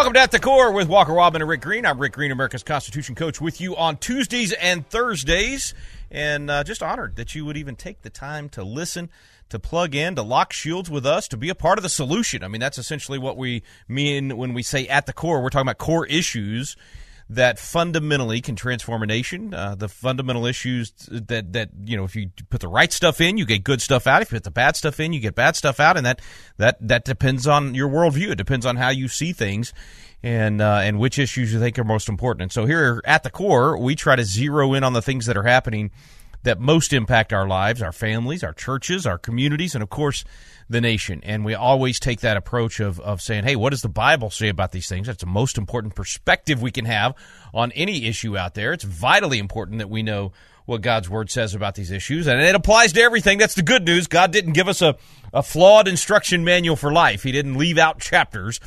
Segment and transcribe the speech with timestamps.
[0.00, 1.84] Welcome to At the Core with Walker Wildmon and Rick Green.
[1.84, 5.74] I'm Rick Green, America's Constitution coach, with you on Tuesdays and Thursdays.
[6.10, 9.10] And uh, just honored that you would even take the time to listen,
[9.50, 12.42] to plug in, to lock shields with us, to be a part of the solution.
[12.42, 15.42] I mean, that's essentially what we mean when we say at the core.
[15.42, 16.76] We're talking about core issues
[17.30, 19.54] that fundamentally can transform a nation.
[19.54, 23.38] Uh, the fundamental issues that that you know, if you put the right stuff in,
[23.38, 24.20] you get good stuff out.
[24.20, 26.20] If you put the bad stuff in, you get bad stuff out, and that
[26.56, 28.32] that that depends on your worldview.
[28.32, 29.72] It depends on how you see things.
[30.22, 32.42] And uh, and which issues you think are most important.
[32.42, 35.36] And so here at the core, we try to zero in on the things that
[35.38, 35.92] are happening
[36.42, 40.24] that most impact our lives, our families, our churches, our communities, and of course,
[40.68, 41.20] the nation.
[41.22, 44.48] And we always take that approach of, of saying, hey, what does the Bible say
[44.48, 45.06] about these things?
[45.06, 47.14] That's the most important perspective we can have
[47.52, 48.72] on any issue out there.
[48.72, 50.32] It's vitally important that we know
[50.66, 52.28] what God's word says about these issues.
[52.28, 53.38] And it applies to everything.
[53.38, 54.06] That's the good news.
[54.06, 54.96] God didn't give us a,
[55.34, 57.24] a flawed instruction manual for life.
[57.24, 58.60] He didn't leave out chapters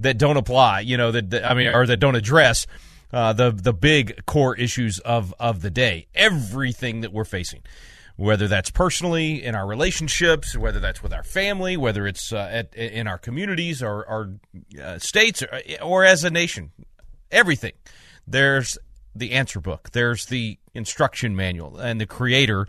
[0.00, 2.66] that don't apply, you know, that, that I mean, or that don't address
[3.12, 6.06] uh, the the big core issues of of the day.
[6.14, 7.62] Everything that we're facing,
[8.16, 12.74] whether that's personally in our relationships, whether that's with our family, whether it's uh, at,
[12.74, 14.30] in our communities or our
[14.82, 16.70] uh, states, or, or as a nation,
[17.30, 17.72] everything.
[18.26, 18.78] There's
[19.14, 19.90] the answer book.
[19.92, 22.66] There's the instruction manual, and the creator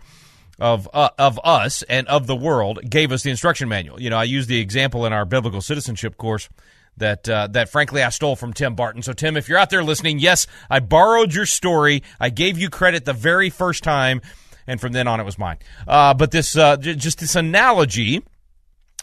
[0.58, 4.00] of uh, of us and of the world gave us the instruction manual.
[4.00, 6.48] You know, I use the example in our biblical citizenship course
[6.96, 9.02] that uh, that frankly I stole from Tim Barton.
[9.02, 12.02] So Tim, if you're out there listening, yes, I borrowed your story.
[12.20, 14.20] I gave you credit the very first time,
[14.66, 15.58] and from then on it was mine.
[15.86, 18.22] Uh, but this uh, j- just this analogy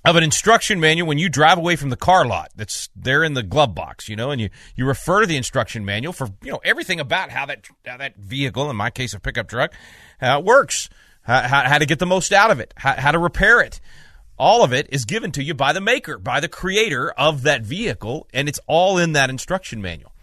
[0.06, 3.34] of an instruction manual when you drive away from the car lot that's there in
[3.34, 6.52] the glove box, you know, and you, you refer to the instruction manual for you
[6.52, 9.74] know everything about how that how that vehicle, in my case a pickup truck,
[10.20, 10.90] how it works,
[11.24, 13.82] how, how, how to get the most out of it, how, how to repair it
[14.40, 17.64] all of it is given to you by the maker, by the creator of that
[17.64, 20.14] vehicle, and it's all in that instruction manual.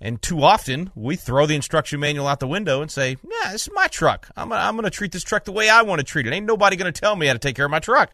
[0.00, 3.66] And too often, we throw the instruction manual out the window and say, "Yeah, this
[3.66, 4.28] is my truck.
[4.36, 6.32] I'm gonna, I'm going to treat this truck the way I want to treat it.
[6.32, 8.10] Ain't nobody going to tell me how to take care of my truck."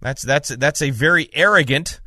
[0.00, 2.00] That's that's that's a very arrogant,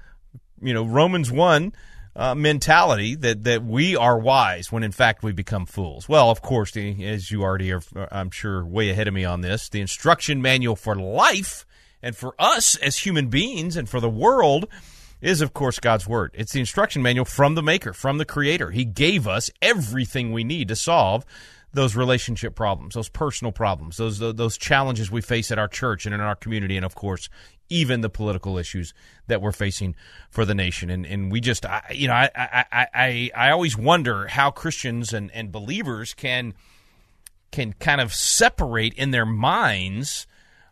[0.62, 1.74] you know, Romans one
[2.16, 6.10] uh, mentality that that we are wise when in fact we become fools.
[6.10, 7.82] Well, of course, as you already are,
[8.12, 9.70] I'm sure, way ahead of me on this.
[9.70, 11.67] The instruction manual for life
[12.02, 14.68] and for us as human beings and for the world
[15.22, 16.32] is, of course, God's Word.
[16.36, 18.72] It's the instruction manual from the Maker, from the Creator.
[18.72, 21.26] He gave us everything we need to solve
[21.74, 26.14] those relationship problems, those personal problems, those those challenges we face at our church and
[26.14, 27.30] in our community, and of course,
[27.70, 28.94] even the political issues
[29.28, 29.96] that we're facing
[30.30, 30.90] for the nation.
[30.90, 35.14] And and we just, I, you know, I, I I I always wonder how Christians
[35.14, 36.54] and and believers can
[37.52, 40.28] can kind of separate in their minds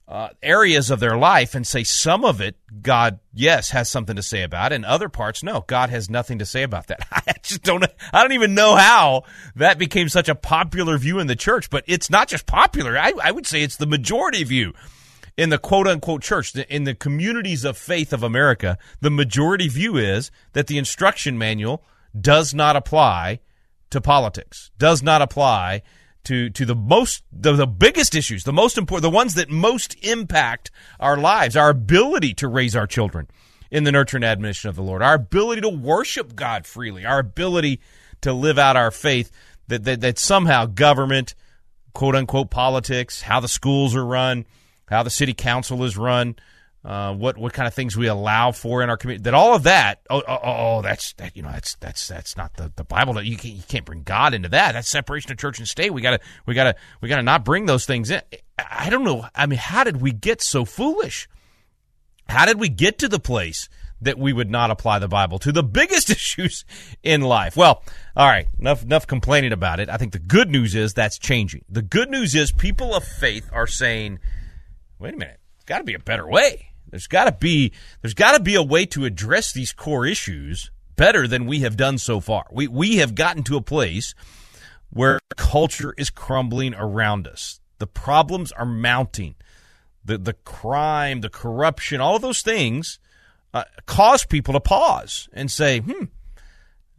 [0.08, 4.22] uh, areas of their life and say some of it God yes has something to
[4.22, 7.08] say about and other parts no God has nothing to say about that.
[7.12, 7.84] I just don't
[8.14, 9.24] I don't even know how
[9.56, 12.98] that became such a popular view in the church but it's not just popular.
[12.98, 14.74] I, I would say it's the majority view
[15.38, 19.98] in the quote unquote church in the communities of faith of America the majority view
[19.98, 21.84] is that the instruction manual
[22.20, 23.40] does not apply
[23.90, 25.82] to politics does not apply
[26.26, 29.96] to to the most the, the biggest issues, the most important, the ones that most
[30.04, 33.28] impact our lives, our ability to raise our children
[33.72, 37.20] in the nurture and admonition of the Lord, our ability to worship God freely, our
[37.20, 37.80] ability
[38.22, 39.32] to live out our faith.
[39.68, 41.34] That that, that somehow government,
[41.94, 44.46] quote unquote politics, how the schools are run,
[44.88, 46.36] how the city council is run,
[46.86, 49.24] uh, what what kind of things we allow for in our community.
[49.24, 52.38] That all of that, oh, oh, oh, oh that's that you know that's that's that's
[52.38, 53.14] not the, the Bible.
[53.14, 54.74] That You can't, you can't bring God into that.
[54.74, 55.92] That's separation of church and state.
[55.92, 58.22] We gotta we gotta we gotta not bring those things in.
[58.60, 59.26] I don't know.
[59.34, 61.28] I mean, how did we get so foolish?
[62.30, 63.68] How did we get to the place
[64.02, 66.66] that we would not apply the Bible to the biggest issues
[67.02, 67.58] in life?
[67.58, 67.82] Well,
[68.16, 69.90] all right, enough enough complaining about it.
[69.90, 71.66] I think the good news is that's changing.
[71.68, 74.20] The good news is people of faith are saying,
[75.00, 77.72] "Wait a minute, got to be a better way." There's got to be
[78.02, 81.78] there's got to be a way to address these core issues better than we have
[81.78, 82.46] done so far.
[82.52, 84.16] We we have gotten to a place
[84.90, 87.60] where culture is crumbling around us.
[87.80, 89.36] The problems are mounting.
[90.04, 93.00] The the crime, the corruption, all of those things
[93.54, 96.06] uh, cause people to pause and say, hmm,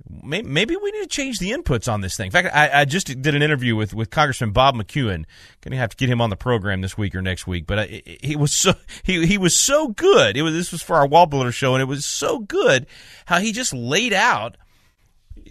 [0.09, 2.27] maybe we need to change the inputs on this thing.
[2.27, 5.25] In fact, I, I just did an interview with, with Congressman Bob McEwen.
[5.61, 7.67] Going to have to get him on the program this week or next week.
[7.67, 10.37] But I, he was so he he was so good.
[10.37, 12.87] It was this was for our Wallbuilder show, and it was so good
[13.27, 14.57] how he just laid out.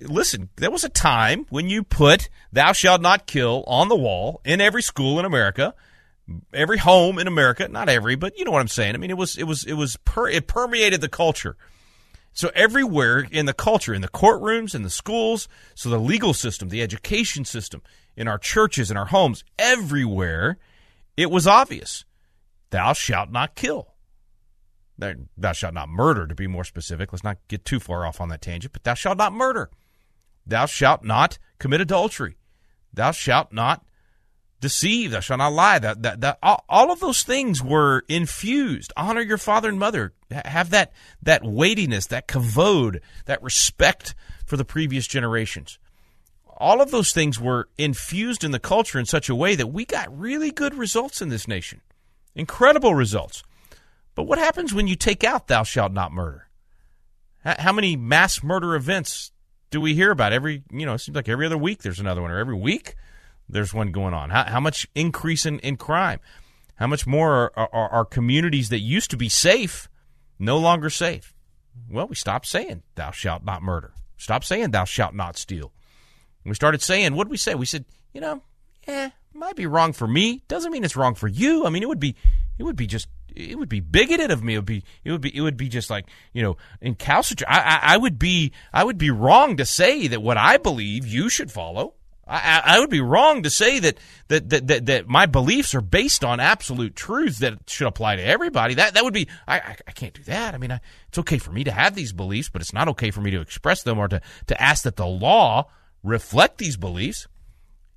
[0.02, 4.42] Listen, there was a time when you put "Thou shalt not kill" on the wall
[4.46, 5.74] in every school in America,
[6.54, 7.68] every home in America.
[7.68, 8.96] Not every, but you know what I'm saying.
[8.96, 11.58] I mean, it was it was it was per, it permeated the culture
[12.36, 16.68] so everywhere in the culture, in the courtrooms, in the schools, so the legal system,
[16.68, 17.82] the education system,
[18.18, 20.58] in our churches, in our homes, everywhere,
[21.16, 22.04] it was obvious.
[22.72, 23.94] Thou shalt not kill.
[24.98, 27.14] Thou shalt not murder, to be more specific.
[27.14, 29.70] Let's not get too far off on that tangent, but thou shalt not murder.
[30.46, 32.36] Thou shalt not commit adultery.
[32.94, 33.86] Thou shalt not
[34.60, 35.80] deceive, thou shalt not lie.
[35.80, 38.92] That, that, that, all of those things were infused.
[38.98, 40.14] Honor your father and mother.
[40.32, 40.92] Have that,
[41.22, 45.78] that weightiness, that kavod, that respect for the previous generations.
[46.58, 49.86] All of those things were infused in the culture in such a way that we
[49.86, 51.82] got really good results in this nation.
[52.34, 53.44] Incredible results.
[54.16, 56.48] But what happens when you take out thou shalt not murder?
[57.44, 59.32] How many mass murder events
[59.70, 62.22] do we hear about every, you know, it seems like every other week there's another
[62.22, 62.96] one, or every week
[63.48, 64.32] there's one going on?
[64.32, 66.20] How, how much increase in, in crime?
[66.76, 69.88] How much more are, are, are communities that used to be safe
[70.40, 71.34] no longer safe?
[71.90, 73.94] Well, we stopped saying, Thou shalt not murder.
[74.18, 75.72] Stop saying, Thou shalt not steal.
[76.46, 77.56] we started saying, what did we say?
[77.56, 78.42] We said, you know,
[78.88, 80.44] eh, might be wrong for me.
[80.48, 81.66] Doesn't mean it's wrong for you.
[81.66, 82.16] I mean, it would be,
[82.58, 84.54] it would be just, it would be bigoted of me.
[84.54, 87.50] It would be, it would be, it would be just like, you know, incalcitrant.
[87.50, 91.06] I, I, I would be, I would be wrong to say that what I believe
[91.06, 91.96] you should follow.
[92.28, 94.00] I, I, would be wrong to say that,
[94.30, 98.24] that, that, that, that, my beliefs are based on absolute truths that should apply to
[98.24, 98.74] everybody.
[98.74, 100.56] That, that would be, I, I, can't do that.
[100.56, 103.12] I mean, I, it's okay for me to have these beliefs, but it's not okay
[103.12, 105.70] for me to express them or to, to ask that the law
[106.02, 107.28] reflect these beliefs.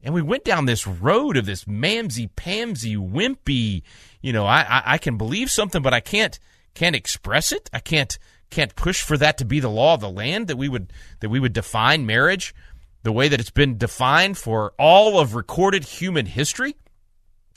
[0.02, 3.82] And we went down this road of this mamsy pamsy wimpy,
[4.20, 6.38] you know, I, I, I can believe something, but I can't,
[6.74, 7.70] can't express it.
[7.72, 8.18] I can't,
[8.50, 11.30] can't push for that to be the law of the land that we would, that
[11.30, 12.54] we would define marriage
[13.02, 16.76] the way that it's been defined for all of recorded human history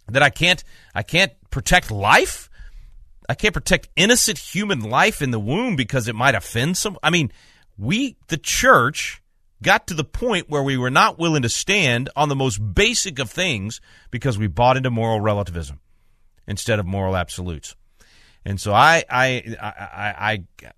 [0.07, 2.49] that I can't I can't protect life.
[3.29, 7.09] I can't protect innocent human life in the womb because it might offend some I
[7.09, 7.31] mean
[7.77, 9.21] we the church
[9.63, 13.19] got to the point where we were not willing to stand on the most basic
[13.19, 13.79] of things
[14.09, 15.79] because we bought into moral relativism
[16.47, 17.75] instead of moral absolutes.
[18.43, 20.73] And so I I I, I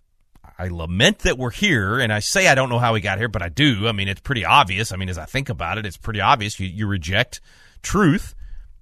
[0.57, 3.27] I lament that we're here, and I say I don't know how we got here,
[3.27, 3.87] but I do.
[3.87, 4.91] I mean, it's pretty obvious.
[4.91, 6.59] I mean, as I think about it, it's pretty obvious.
[6.59, 7.41] You, you reject
[7.81, 8.35] truth,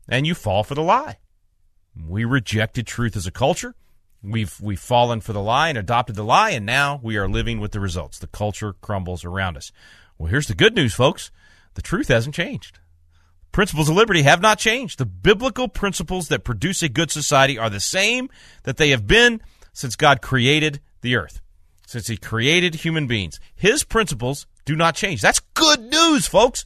[0.08, 1.18] and you fall for the lie.
[1.96, 3.76] We rejected truth as a culture.
[4.24, 7.60] We've we've fallen for the lie and adopted the lie, and now we are living
[7.60, 8.20] with the results.
[8.20, 9.72] The culture crumbles around us.
[10.18, 11.32] Well, here's the good news, folks.
[11.76, 12.80] The truth hasn't changed.
[13.52, 15.00] Principles of liberty have not changed.
[15.00, 18.30] The biblical principles that produce a good society are the same
[18.64, 19.42] that they have been
[19.74, 21.42] since God created the earth
[21.92, 23.40] since he created human beings.
[23.54, 25.22] His principles do not change.
[25.22, 26.66] That's good news, folks.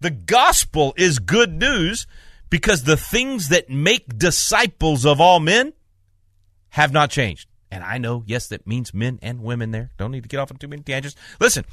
[0.00, 2.06] The gospel is good news
[2.48, 5.72] because the things that make disciples of all men
[6.70, 7.48] have not changed.
[7.72, 9.90] And I know, yes, that means men and women there.
[9.96, 11.16] Don't need to get off on too many tangents.
[11.40, 11.64] Listen,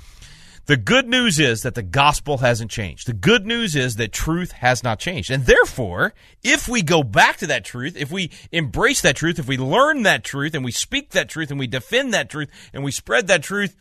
[0.70, 3.08] the good news is that the gospel hasn't changed.
[3.08, 5.32] The good news is that truth has not changed.
[5.32, 9.48] And therefore, if we go back to that truth, if we embrace that truth, if
[9.48, 12.84] we learn that truth and we speak that truth and we defend that truth and
[12.84, 13.78] we spread that truth,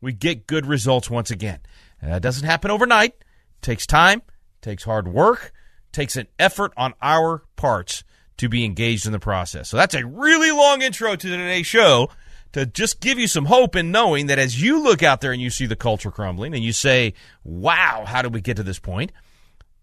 [0.00, 1.60] we get good results once again.
[2.02, 3.12] That doesn't happen overnight.
[3.12, 5.52] It takes time, it takes hard work,
[5.92, 8.02] takes an effort on our parts
[8.38, 9.68] to be engaged in the process.
[9.68, 12.10] So that's a really long intro to today's show
[12.52, 15.40] to just give you some hope in knowing that as you look out there and
[15.40, 18.78] you see the culture crumbling and you say, wow, how did we get to this
[18.78, 19.12] point?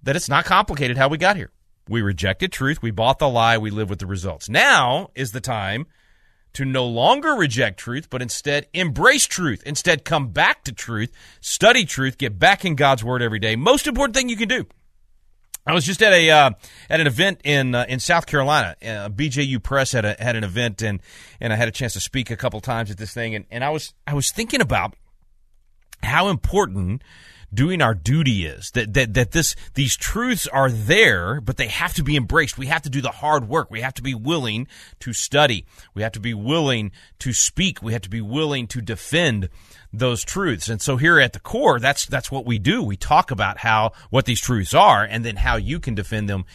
[0.03, 1.51] That it's not complicated how we got here.
[1.87, 2.81] We rejected truth.
[2.81, 3.57] We bought the lie.
[3.57, 4.47] We live with the results.
[4.47, 5.87] Now is the time
[6.53, 9.63] to no longer reject truth, but instead embrace truth.
[9.65, 11.11] Instead, come back to truth,
[11.41, 13.55] study truth, get back in God's word every day.
[13.55, 14.65] Most important thing you can do.
[15.69, 16.49] I was just at a uh,
[16.89, 18.75] at an event in uh, in South Carolina.
[18.81, 20.99] Uh, BJU Press had a, had an event, and
[21.39, 23.63] and I had a chance to speak a couple times at this thing, and, and
[23.63, 24.95] I was I was thinking about
[26.01, 27.03] how important
[27.53, 31.93] doing our duty is that, that that this these truths are there but they have
[31.93, 34.67] to be embraced we have to do the hard work we have to be willing
[34.99, 35.65] to study
[35.95, 39.49] we have to be willing to speak we have to be willing to defend
[39.91, 40.69] those truths.
[40.69, 42.83] And so here at the core, that's that's what we do.
[42.83, 46.45] We talk about how what these truths are and then how you can defend them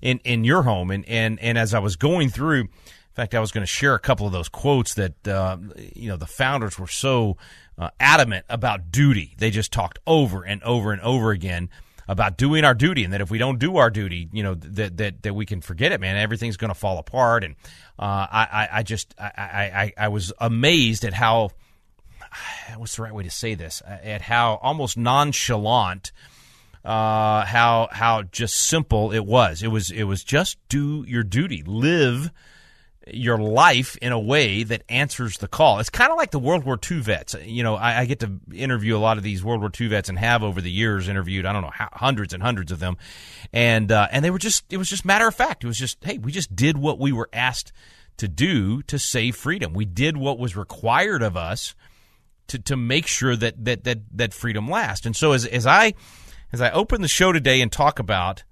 [0.00, 0.90] in in your home.
[0.90, 3.94] And and and as I was going through In fact, I was going to share
[3.94, 5.56] a couple of those quotes that uh,
[5.94, 7.36] you know the founders were so
[7.78, 9.34] uh, adamant about duty.
[9.38, 11.70] They just talked over and over and over again
[12.08, 14.96] about doing our duty, and that if we don't do our duty, you know that
[14.98, 16.16] that that we can forget it, man.
[16.16, 17.44] Everything's going to fall apart.
[17.44, 17.54] And
[17.98, 21.50] uh, I, I just I, I I was amazed at how
[22.76, 26.12] what's the right way to say this at how almost nonchalant
[26.84, 29.62] uh, how how just simple it was.
[29.62, 32.30] It was it was just do your duty, live
[33.08, 35.80] your life in a way that answers the call.
[35.80, 37.34] It's kind of like the World War II vets.
[37.44, 40.08] You know, I, I, get to interview a lot of these World War II vets
[40.08, 42.96] and have over the years interviewed, I don't know, hundreds and hundreds of them.
[43.52, 45.64] And, uh, and they were just, it was just matter of fact.
[45.64, 47.72] It was just, hey, we just did what we were asked
[48.18, 49.72] to do to save freedom.
[49.72, 51.74] We did what was required of us
[52.48, 55.06] to, to make sure that, that, that, that freedom lasts.
[55.06, 55.94] And so as, as I,
[56.52, 58.44] as I open the show today and talk about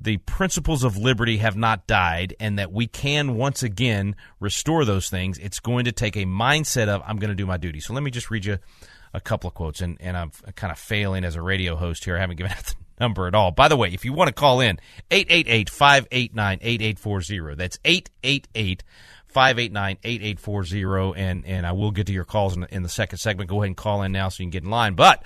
[0.00, 5.08] the principles of liberty have not died and that we can once again restore those
[5.08, 7.80] things, it's going to take a mindset of, I'm going to do my duty.
[7.80, 8.58] So let me just read you
[9.14, 9.80] a couple of quotes.
[9.80, 12.16] And, and I'm kind of failing as a radio host here.
[12.16, 13.50] I haven't given out the number at all.
[13.50, 14.78] By the way, if you want to call in,
[15.10, 17.54] 888 589 8840.
[17.54, 18.82] That's 888
[19.26, 21.20] 589 8840.
[21.20, 23.48] And, I will get to your calls in in the second segment.
[23.48, 24.94] Go ahead and call in now so you can get in line.
[24.94, 25.22] But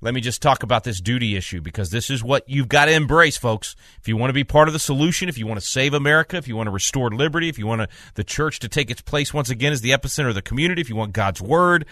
[0.00, 2.92] let me just talk about this duty issue because this is what you've got to
[2.92, 3.74] embrace, folks.
[4.00, 6.36] If you want to be part of the solution, if you want to save America,
[6.36, 9.00] if you want to restore liberty, if you want to, the church to take its
[9.00, 11.84] place once again as the epicenter of the community, if you want God's word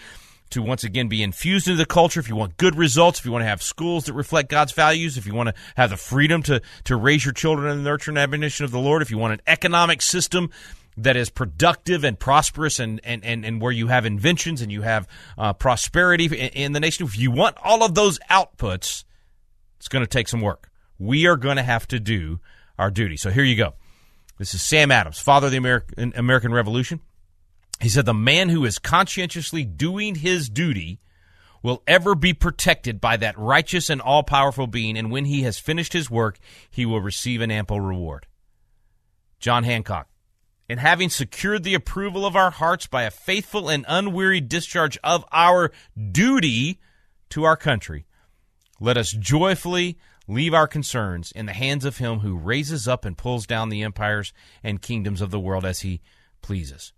[0.51, 3.31] to once again be infused into the culture, if you want good results, if you
[3.31, 6.41] want to have schools that reflect God's values, if you want to have the freedom
[6.43, 9.17] to, to raise your children in the nurture and admonition of the Lord, if you
[9.17, 10.49] want an economic system
[10.97, 14.81] that is productive and prosperous and, and, and, and where you have inventions and you
[14.81, 19.03] have uh, prosperity in, in the nation, if you want all of those outputs,
[19.77, 20.69] it's going to take some work.
[20.97, 22.39] We are going to have to do
[22.79, 23.15] our duty.
[23.15, 23.75] So here you go.
[24.39, 26.99] This is Sam Adams, father of the American, American Revolution.
[27.79, 30.99] He said, The man who is conscientiously doing his duty
[31.63, 35.57] will ever be protected by that righteous and all powerful being, and when he has
[35.57, 36.37] finished his work,
[36.69, 38.27] he will receive an ample reward.
[39.39, 40.07] John Hancock,
[40.69, 45.25] in having secured the approval of our hearts by a faithful and unwearied discharge of
[45.31, 45.71] our
[46.11, 46.79] duty
[47.29, 48.05] to our country,
[48.79, 49.97] let us joyfully
[50.27, 53.83] leave our concerns in the hands of Him who raises up and pulls down the
[53.83, 54.33] empires
[54.63, 56.01] and kingdoms of the world as He
[56.41, 56.93] pleases.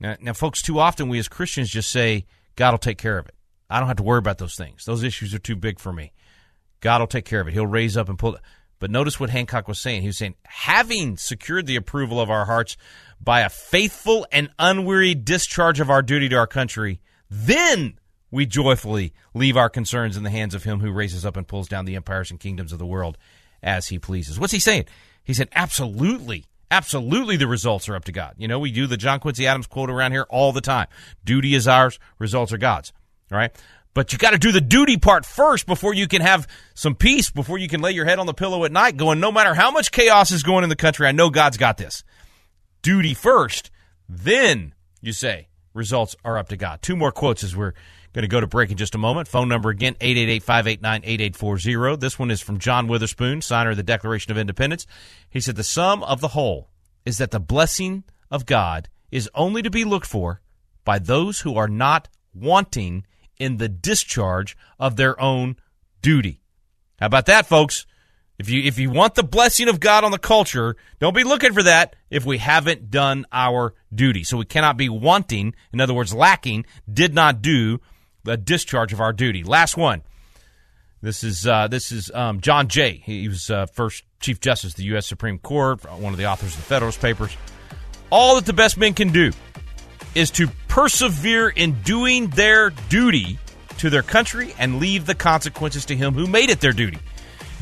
[0.00, 2.26] Now, now folks, too often we as Christians just say,
[2.56, 3.34] God will take care of it.
[3.70, 4.84] I don't have to worry about those things.
[4.84, 6.12] Those issues are too big for me.
[6.80, 7.54] God will take care of it.
[7.54, 8.38] He'll raise up and pull.
[8.78, 10.02] But notice what Hancock was saying.
[10.02, 12.76] He was saying, having secured the approval of our hearts
[13.20, 17.98] by a faithful and unwearied discharge of our duty to our country, then
[18.30, 21.68] we joyfully leave our concerns in the hands of him who raises up and pulls
[21.68, 23.18] down the empires and kingdoms of the world
[23.62, 24.38] as he pleases.
[24.38, 24.84] What's he saying?
[25.24, 26.44] He said, absolutely.
[26.70, 28.34] Absolutely, the results are up to God.
[28.36, 30.86] You know, we do the John Quincy Adams quote around here all the time.
[31.24, 32.92] Duty is ours, results are God's.
[33.32, 33.54] All right.
[33.98, 37.30] But you got to do the duty part first before you can have some peace,
[37.30, 39.72] before you can lay your head on the pillow at night going, no matter how
[39.72, 42.04] much chaos is going in the country, I know God's got this.
[42.80, 43.72] Duty first,
[44.08, 46.80] then you say, results are up to God.
[46.80, 47.72] Two more quotes as we're
[48.12, 49.26] going to go to break in just a moment.
[49.26, 51.98] Phone number again, 888-589-8840.
[51.98, 54.86] This one is from John Witherspoon, signer of the Declaration of Independence.
[55.28, 56.68] He said, the sum of the whole
[57.04, 60.40] is that the blessing of God is only to be looked for
[60.84, 63.04] by those who are not wanting
[63.38, 65.56] in the discharge of their own
[66.02, 66.40] duty.
[66.98, 67.86] How about that, folks?
[68.38, 71.52] If you if you want the blessing of God on the culture, don't be looking
[71.52, 74.22] for that if we haven't done our duty.
[74.22, 77.80] So we cannot be wanting, in other words, lacking, did not do
[78.22, 79.42] the discharge of our duty.
[79.42, 80.02] Last one.
[81.00, 83.02] This is uh, this is um, John Jay.
[83.04, 85.06] He was uh, first Chief Justice of the U.S.
[85.06, 87.36] Supreme Court, one of the authors of the Federalist Papers.
[88.10, 89.32] All that the best men can do
[90.18, 93.38] is to persevere in doing their duty
[93.78, 96.98] to their country and leave the consequences to him who made it their duty.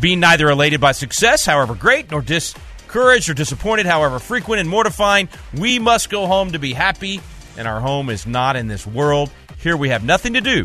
[0.01, 5.29] Being neither elated by success, however great, nor discouraged or disappointed, however frequent and mortifying,
[5.55, 7.21] we must go home to be happy,
[7.59, 9.31] and our home is not in this world.
[9.59, 10.65] Here we have nothing to do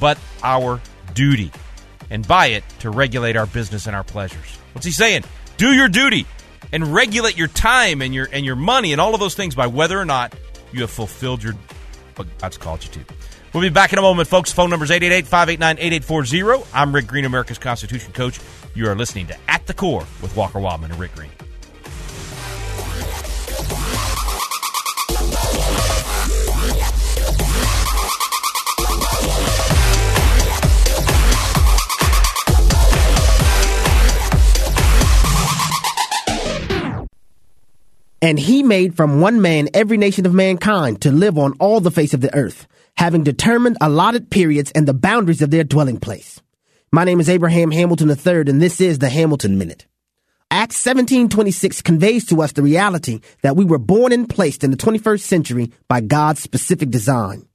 [0.00, 0.80] but our
[1.14, 1.52] duty,
[2.10, 4.58] and by it to regulate our business and our pleasures.
[4.72, 5.24] What's he saying?
[5.56, 6.26] Do your duty
[6.72, 9.66] and regulate your time and your and your money and all of those things by
[9.66, 10.34] whether or not
[10.72, 11.54] you have fulfilled your
[12.16, 13.00] what God's called you to.
[13.52, 14.52] We'll be back in a moment, folks.
[14.52, 16.66] Phone number is 888-589-8840.
[16.74, 18.40] I'm Rick Green, America's Constitution Coach.
[18.74, 21.30] You are listening to At the Core with Walker Wildmon and Rick Green.
[38.20, 41.90] And he made from one man every nation of mankind to live on all the
[41.90, 46.40] face of the earth, having determined allotted periods and the boundaries of their dwelling place.
[46.90, 49.86] My name is Abraham Hamilton III, and this is the Hamilton Minute.
[50.50, 54.76] Acts 1726 conveys to us the reality that we were born and placed in the
[54.78, 57.46] 21st century by God's specific design.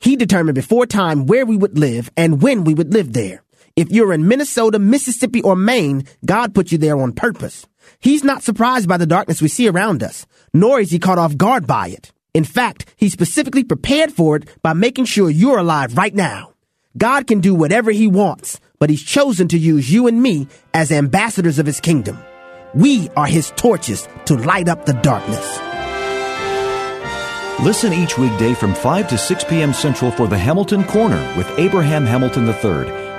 [0.00, 3.41] He determined before time where we would live and when we would live there.
[3.74, 7.66] If you're in Minnesota, Mississippi, or Maine, God put you there on purpose.
[8.00, 11.38] He's not surprised by the darkness we see around us, nor is he caught off
[11.38, 12.12] guard by it.
[12.34, 16.52] In fact, he specifically prepared for it by making sure you're alive right now.
[16.98, 20.92] God can do whatever he wants, but he's chosen to use you and me as
[20.92, 22.18] ambassadors of his kingdom.
[22.74, 25.58] We are his torches to light up the darkness.
[27.64, 29.72] Listen each weekday from 5 to 6 p.m.
[29.72, 33.01] Central for the Hamilton Corner with Abraham Hamilton III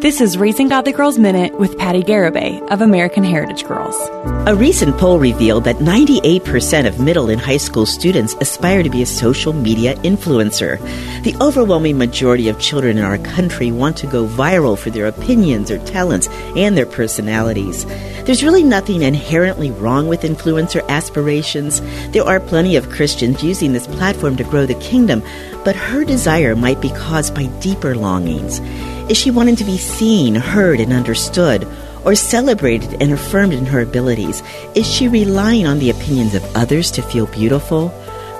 [0.00, 3.96] This is Raising Godly Girls Minute with Patti Garibay of American Heritage Girls.
[4.46, 9.02] A recent poll revealed that 98% of middle and high school students aspire to be
[9.02, 10.78] a social media influencer.
[11.24, 15.68] The overwhelming majority of children in our country want to go viral for their opinions,
[15.68, 17.84] their talents, and their personalities.
[18.22, 21.80] There's really nothing inherently wrong with influencer aspirations.
[22.12, 25.24] There are plenty of Christians using this platform to grow the kingdom,
[25.64, 28.60] but her desire might be caused by deeper longings.
[29.08, 31.66] Is she wanting to be seen, heard, and understood?
[32.04, 34.42] Or celebrated and affirmed in her abilities?
[34.74, 37.88] Is she relying on the opinions of others to feel beautiful?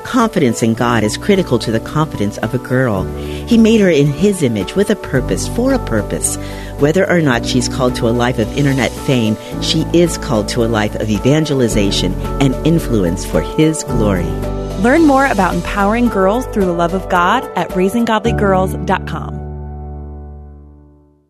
[0.04, 3.04] Confidence in God is critical to the confidence of a girl.
[3.46, 6.36] He made her in His image with a purpose, for a purpose.
[6.80, 10.64] Whether or not she's called to a life of internet fame, she is called to
[10.64, 14.28] a life of evangelization and influence for His glory.
[14.82, 19.47] Learn more about empowering girls through the love of God at raisinggodlygirls.com.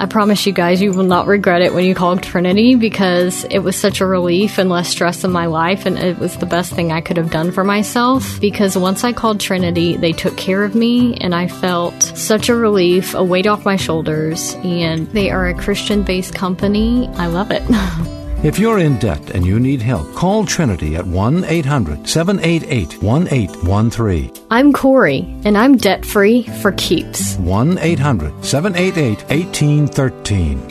[0.00, 3.58] I promise you guys, you will not regret it when you call Trinity because it
[3.58, 6.72] was such a relief and less stress in my life, and it was the best
[6.72, 8.40] thing I could have done for myself.
[8.40, 12.54] Because once I called Trinity, they took care of me, and I felt such a
[12.54, 17.08] relief, a weight off my shoulders, and they are a Christian based company.
[17.14, 17.62] I love it.
[18.44, 24.32] If you're in debt and you need help, call Trinity at 1 800 788 1813.
[24.48, 27.34] I'm Corey, and I'm debt free for keeps.
[27.38, 30.62] 1 800 788 1813.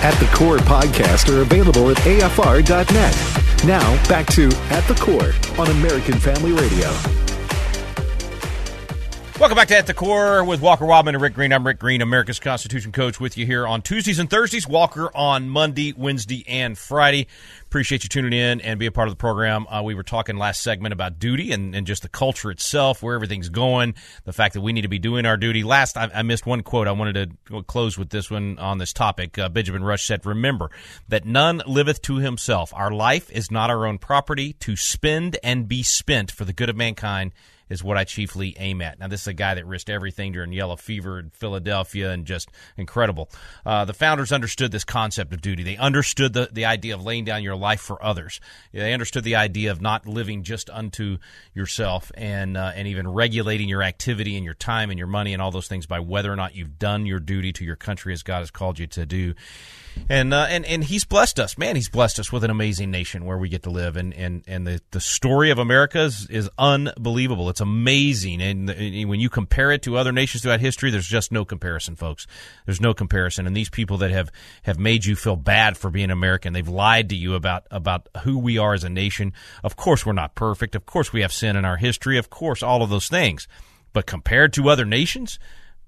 [0.00, 3.64] At the Core podcast are available at afr.net.
[3.66, 7.27] Now, back to At the Core on American Family Radio.
[9.38, 11.52] Welcome back to At the Core with Walker Wildmon and Rick Green.
[11.52, 14.66] I'm Rick Green, America's Constitution coach, with you here on Tuesdays and Thursdays.
[14.66, 17.28] Walker on Monday, Wednesday, and Friday.
[17.64, 19.68] Appreciate you tuning in and be a part of the program.
[19.68, 23.14] Uh, we were talking last segment about duty and, and just the culture itself, where
[23.14, 25.62] everything's going, the fact that we need to be doing our duty.
[25.62, 26.88] Last, I, I missed one quote.
[26.88, 29.38] I wanted to close with this one on this topic.
[29.38, 30.68] Uh, Benjamin Rush said, Remember
[31.06, 32.74] that none liveth to himself.
[32.74, 36.68] Our life is not our own property to spend and be spent for the good
[36.68, 37.30] of mankind
[37.68, 38.98] is what I chiefly aim at.
[38.98, 42.50] Now, this is a guy that risked everything during yellow fever in Philadelphia and just
[42.76, 43.30] incredible.
[43.64, 45.62] Uh, the founders understood this concept of duty.
[45.62, 48.40] They understood the, the idea of laying down your life for others.
[48.72, 51.18] They understood the idea of not living just unto
[51.54, 55.42] yourself and, uh, and even regulating your activity and your time and your money and
[55.42, 58.22] all those things by whether or not you've done your duty to your country as
[58.22, 59.34] God has called you to do
[60.08, 61.76] and uh, and and he's blessed us, man.
[61.76, 64.66] He's blessed us with an amazing nation where we get to live, and and and
[64.66, 67.48] the the story of America is, is unbelievable.
[67.50, 71.32] It's amazing, and, and when you compare it to other nations throughout history, there's just
[71.32, 72.26] no comparison, folks.
[72.66, 74.30] There's no comparison, and these people that have
[74.62, 78.38] have made you feel bad for being American, they've lied to you about about who
[78.38, 79.32] we are as a nation.
[79.62, 80.74] Of course, we're not perfect.
[80.74, 82.18] Of course, we have sin in our history.
[82.18, 83.48] Of course, all of those things,
[83.92, 85.38] but compared to other nations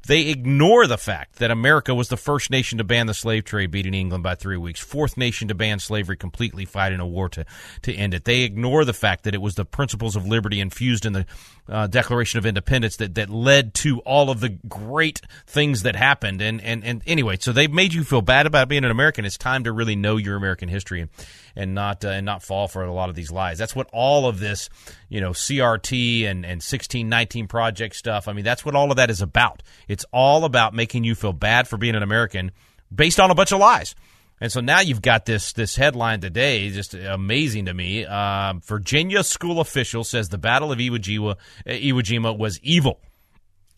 [0.06, 3.70] they ignore the fact that America was the first nation to ban the slave trade,
[3.70, 4.80] beating England by three weeks.
[4.80, 7.44] Fourth nation to ban slavery completely, fighting a war to,
[7.82, 8.24] to end it.
[8.24, 11.26] They ignore the fact that it was the principles of liberty infused in the
[11.68, 16.40] uh, Declaration of Independence that, that led to all of the great things that happened.
[16.40, 19.24] And, and, and anyway, so they've made you feel bad about being an American.
[19.24, 21.02] It's time to really know your American history.
[21.02, 21.10] And,
[21.56, 23.58] and not uh, and not fall for a lot of these lies.
[23.58, 24.68] That's what all of this,
[25.08, 28.28] you know, CRT and and 1619 project stuff.
[28.28, 29.62] I mean, that's what all of that is about.
[29.88, 32.52] It's all about making you feel bad for being an American
[32.94, 33.94] based on a bunch of lies.
[34.40, 38.06] And so now you've got this this headline today, just amazing to me.
[38.06, 41.36] Uh, Virginia school official says the Battle of Iwo Jima, uh,
[41.66, 43.00] Iwo Jima was evil.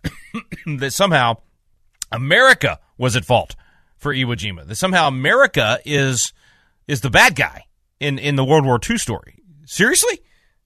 [0.78, 1.38] that somehow
[2.12, 3.56] America was at fault
[3.96, 4.66] for Iwo Jima.
[4.66, 6.32] That somehow America is
[6.92, 7.64] is the bad guy
[7.98, 9.42] in in the World War II story.
[9.64, 10.20] Seriously,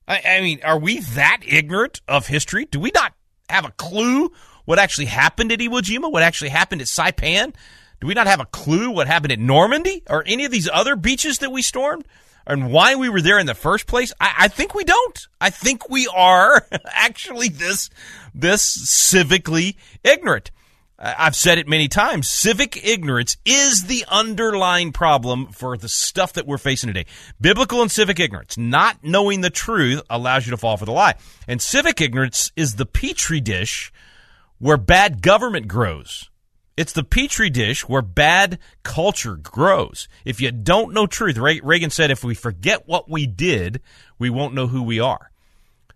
[0.07, 2.65] I, I mean, are we that ignorant of history?
[2.65, 3.13] Do we not
[3.49, 4.29] have a clue
[4.65, 6.11] what actually happened at Iwo Jima?
[6.11, 7.55] What actually happened at Saipan?
[8.01, 10.97] Do we not have a clue what happened at Normandy or any of these other
[10.97, 12.05] beaches that we stormed?
[12.45, 14.13] And why we were there in the first place?
[14.19, 15.27] I, I think we don't.
[15.39, 17.89] I think we are actually this
[18.35, 20.51] this civically ignorant.
[20.99, 22.27] I've said it many times.
[22.27, 27.05] Civic ignorance is the underlying problem for the stuff that we're facing today.
[27.39, 31.13] Biblical and civic ignorance, not knowing the truth, allows you to fall for the lie.
[31.47, 33.91] And civic ignorance is the petri dish
[34.57, 36.31] where bad government grows.
[36.75, 40.07] It's the petri dish where bad culture grows.
[40.25, 43.81] If you don't know truth, Reagan said, if we forget what we did,
[44.17, 45.31] we won't know who we are.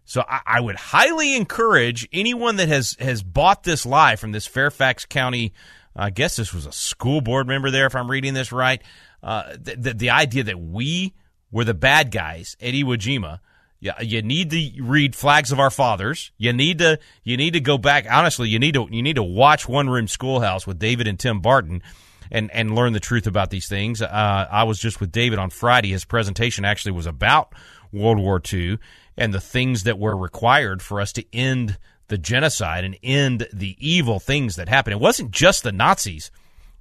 [0.05, 4.45] So I, I, would highly encourage anyone that has has bought this lie from this
[4.45, 5.53] Fairfax County.
[5.95, 8.81] I guess this was a school board member there, if I'm reading this right.
[9.23, 11.13] Uh, the, the, the idea that we
[11.51, 13.39] were the bad guys at Iwo Jima
[13.81, 16.31] yeah, you need to read Flags of Our Fathers.
[16.37, 18.05] You need to you need to go back.
[18.09, 21.41] Honestly, you need to you need to watch One Room Schoolhouse with David and Tim
[21.41, 21.81] Barton,
[22.29, 24.03] and and learn the truth about these things.
[24.03, 25.89] Uh, I was just with David on Friday.
[25.89, 27.55] His presentation actually was about
[27.91, 28.77] World War II
[29.17, 33.75] and the things that were required for us to end the genocide and end the
[33.79, 34.93] evil things that happened.
[34.93, 36.31] It wasn't just the Nazis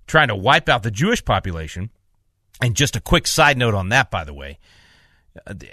[0.06, 1.90] trying to wipe out the Jewish population.
[2.60, 4.58] And just a quick side note on that, by the way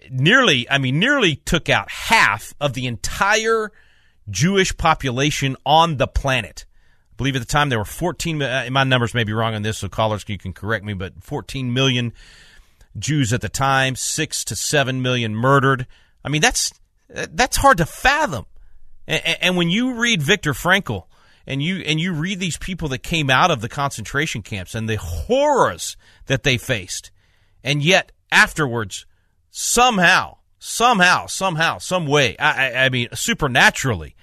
[0.09, 3.71] nearly, I mean, nearly took out half of the entire
[4.29, 6.65] Jewish population on the planet.
[7.13, 9.63] I believe at the time there were 14, uh, my numbers may be wrong on
[9.63, 12.13] this, so callers, you can correct me, but 14 million
[12.97, 15.87] Jews at the time, six to seven million murdered.
[16.27, 16.73] I mean, that's,
[17.07, 18.47] that's hard to fathom.
[19.07, 21.05] And, and when you read Viktor Frankl,
[21.45, 24.89] and you and you read these people that came out of the concentration camps and
[24.89, 27.09] the horrors that they faced,
[27.63, 29.05] and yet afterwards
[29.49, 34.17] somehow, somehow, somehow, some way, I, I, I mean, supernaturally,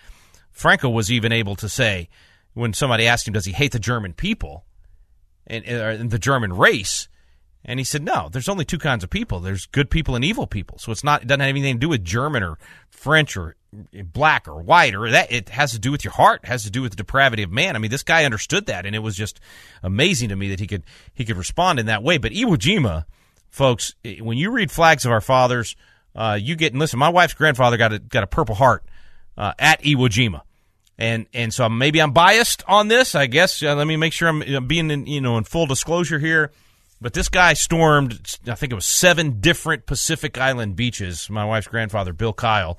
[0.55, 2.11] Frankl was even able to say,
[2.53, 4.67] when somebody asked him, does he hate the German people
[5.47, 7.09] and, uh, and the German race?
[7.65, 9.41] And he said, no, there's only two kinds of people.
[9.41, 10.79] There's good people and evil people.
[10.79, 12.59] So it's not, it doesn't have anything to do with German or
[12.91, 13.57] French or
[14.13, 15.33] black or white or that.
[15.33, 16.41] It has to do with your heart.
[16.45, 17.75] It has to do with the depravity of man.
[17.75, 19.41] I mean, this guy understood that and it was just
[19.83, 22.19] amazing to me that he could, he could respond in that way.
[22.19, 23.07] But Iwo Jima,
[23.49, 25.75] folks, when you read Flags of Our Fathers,
[26.15, 26.99] uh, you get and listen.
[26.99, 28.85] My wife's grandfather got a got a Purple Heart
[29.37, 30.43] uh, at Iwo Jima,
[30.97, 33.15] and and so maybe I'm biased on this.
[33.15, 36.19] I guess uh, let me make sure I'm being in, you know in full disclosure
[36.19, 36.53] here.
[37.01, 41.29] But this guy stormed, I think it was seven different Pacific Island beaches.
[41.29, 42.79] My wife's grandfather, Bill Kyle,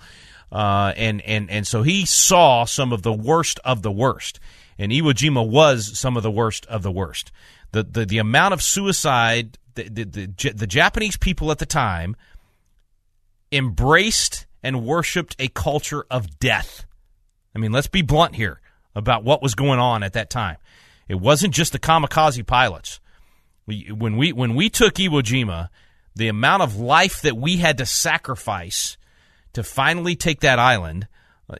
[0.51, 4.39] uh, and and and so he saw some of the worst of the worst,
[4.79, 7.31] and Iwo Jima was some of the worst of the worst.
[7.71, 12.15] The the the amount of suicide the, the, the, the Japanese people at the time
[13.51, 16.85] embraced and worshipped a culture of death.
[17.55, 18.61] I mean, let's be blunt here
[18.95, 20.57] about what was going on at that time.
[21.07, 22.99] It wasn't just the kamikaze pilots.
[23.65, 25.69] When we when we took Iwo Jima,
[26.15, 28.97] the amount of life that we had to sacrifice
[29.53, 31.07] to finally take that island,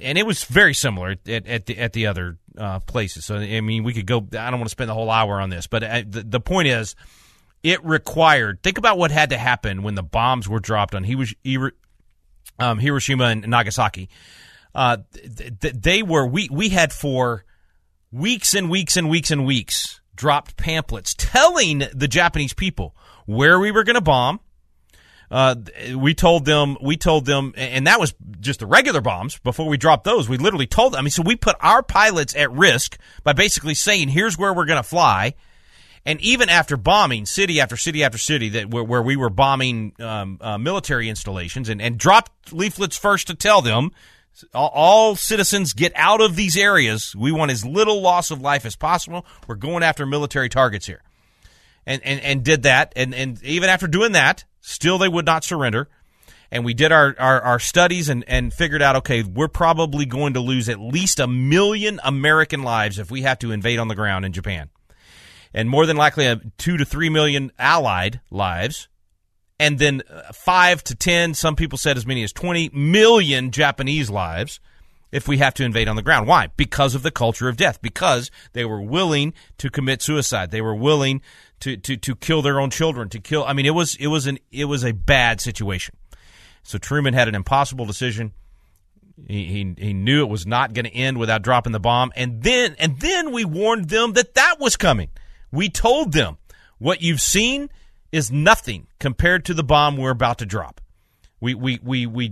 [0.02, 3.26] and it was very similar at, at the at the other uh, places.
[3.26, 4.18] So I mean, we could go.
[4.18, 6.40] I don't want to spend the whole hour on this, but I, uh, the, the
[6.40, 6.96] point is
[7.64, 8.62] it required.
[8.62, 11.16] Think about what had to happen when the bombs were dropped on he
[12.60, 14.10] um, Hiroshima and Nagasaki.
[14.74, 17.46] Uh, th- they were we we had for
[18.12, 23.72] weeks and weeks and weeks and weeks dropped pamphlets telling the Japanese people where we
[23.72, 24.40] were going to bomb.
[25.32, 25.56] Uh,
[25.96, 29.40] we told them, we told them, and that was just the regular bombs.
[29.40, 31.00] Before we dropped those, we literally told them.
[31.00, 34.66] I mean, so we put our pilots at risk by basically saying, "Here's where we're
[34.66, 35.34] going to fly."
[36.06, 39.94] And even after bombing city after city after city, that where, where we were bombing
[40.00, 43.92] um, uh, military installations, and, and dropped leaflets first to tell them
[44.54, 47.16] all, citizens get out of these areas.
[47.16, 49.26] We want as little loss of life as possible.
[49.48, 51.02] We're going after military targets here,
[51.86, 52.94] and and and did that.
[52.96, 55.90] And and even after doing that, still they would not surrender.
[56.52, 60.36] And we did our, our, our studies and, and figured out, okay, we're probably going
[60.36, 63.96] to lose at least a million American lives if we have to invade on the
[63.96, 64.70] ground in Japan
[65.56, 68.90] and more than likely a two to three million Allied lives.
[69.60, 74.10] And then uh, five to ten, some people said as many as 20 million Japanese
[74.10, 74.60] lives
[75.12, 76.28] if we have to invade on the ground.
[76.28, 76.50] Why?
[76.58, 77.82] Because of the culture of death.
[77.82, 80.52] Because they were willing to commit suicide.
[80.52, 81.22] They were willing
[81.62, 83.46] to, to, to kill their own children, to kill.
[83.46, 85.96] I mean, it was, it was an, it was a bad situation.
[86.64, 88.34] So Truman had an impossible decision.
[89.28, 92.12] He, he, he knew it was not going to end without dropping the bomb.
[92.18, 95.12] And then, and then we warned them that that was coming.
[95.50, 96.40] We told them
[96.78, 97.70] what you've seen
[98.16, 100.80] is nothing compared to the bomb we're about to drop.
[101.42, 102.30] We, we, we, we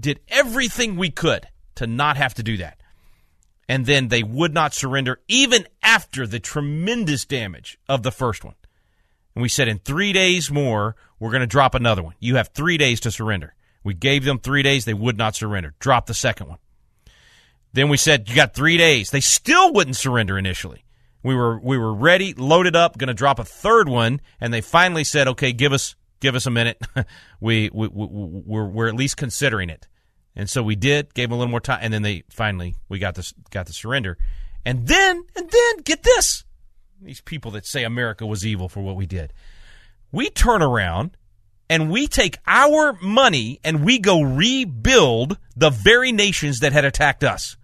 [0.00, 2.80] did everything we could to not have to do that.
[3.68, 8.54] And then they would not surrender even after the tremendous damage of the first one.
[9.34, 12.14] And we said in three days more, we're going to drop another one.
[12.18, 13.54] You have three days to surrender.
[13.84, 14.86] We gave them three days.
[14.86, 15.74] They would not surrender.
[15.80, 16.58] Drop the second one.
[17.74, 19.10] Then we said, you got three days.
[19.10, 20.85] They still wouldn't surrender initially.
[21.26, 24.20] We were, we were ready, loaded up, going to drop a third one.
[24.40, 26.80] And they finally said, okay, give us, give us a minute.
[27.40, 28.06] we, we, we,
[28.46, 29.88] we're, we're at least considering it.
[30.36, 32.98] And so we did, gave them a little more time, and then they finally we
[32.98, 34.18] got this got the surrender.
[34.64, 36.44] And then and then get this.
[37.00, 39.32] These people that say America was evil for what we did.
[40.12, 41.16] We turn around
[41.70, 47.24] and we take our money and we go rebuild the very nations that had attacked
[47.24, 47.56] us.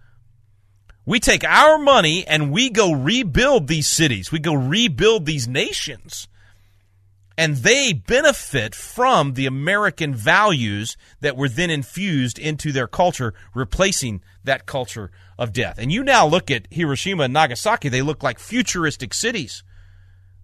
[1.05, 4.31] We take our money and we go rebuild these cities.
[4.31, 6.27] We go rebuild these nations
[7.37, 14.21] and they benefit from the American values that were then infused into their culture, replacing
[14.43, 15.79] that culture of death.
[15.79, 19.63] And you now look at Hiroshima and Nagasaki, they look like futuristic cities.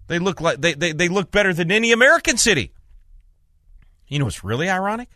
[0.08, 2.72] They look like they, they, they look better than any American city.
[4.08, 5.08] You know what's really ironic?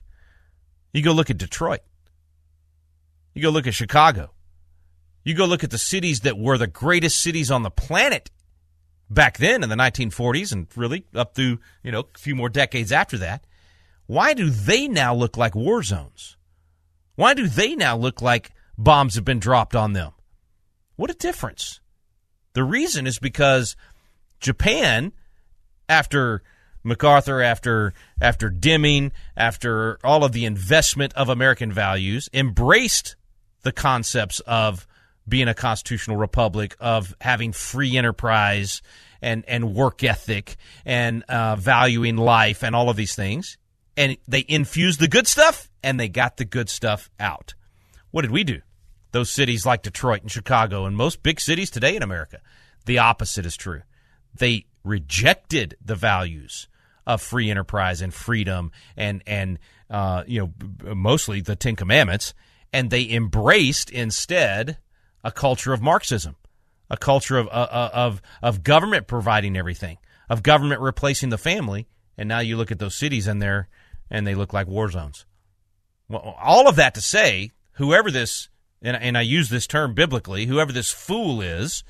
[0.92, 1.80] You go look at Detroit.
[3.35, 4.30] You go look at Chicago.
[5.25, 8.31] You go look at the cities that were the greatest cities on the planet
[9.11, 12.93] back then in the 1940s and really up through, you know, a few more decades
[12.93, 13.47] after that,
[14.07, 16.37] why do they now look like war zones?
[17.17, 20.13] Why do they now look like bombs have been dropped on them?
[20.97, 21.81] What a difference.
[22.53, 23.77] The reason is because
[24.41, 25.13] Japan,
[25.89, 26.43] after
[26.83, 33.17] MacArthur, after after Deming, after all of the investment of American values, embraced
[33.63, 34.87] the concepts of
[35.29, 38.83] being a constitutional republic, of having free enterprise
[39.23, 43.57] and, and work ethic and uh, valuing life and all of these things.
[43.97, 47.55] And they infused the good stuff and they got the good stuff out.
[48.11, 48.61] What did we do?
[49.13, 52.41] Those cities like Detroit and Chicago and most big cities today in America,
[52.85, 53.83] the opposite is true.
[54.35, 56.69] They rejected the values
[57.07, 59.59] of free enterprise and freedom and and
[59.91, 62.35] uh, you know mostly the Ten Commandments,
[62.73, 64.79] and they embraced instead
[65.25, 66.37] a culture of Marxism,
[66.91, 69.97] a culture of, uh, uh, of, of government providing everything,
[70.29, 71.89] of government replacing the family.
[72.17, 73.69] And now you look at those cities and they're,
[74.11, 75.25] and they look like war zones.
[76.09, 78.51] Well, all of that to say, whoever this,
[78.83, 81.83] and, and I use this term biblically, whoever this fool is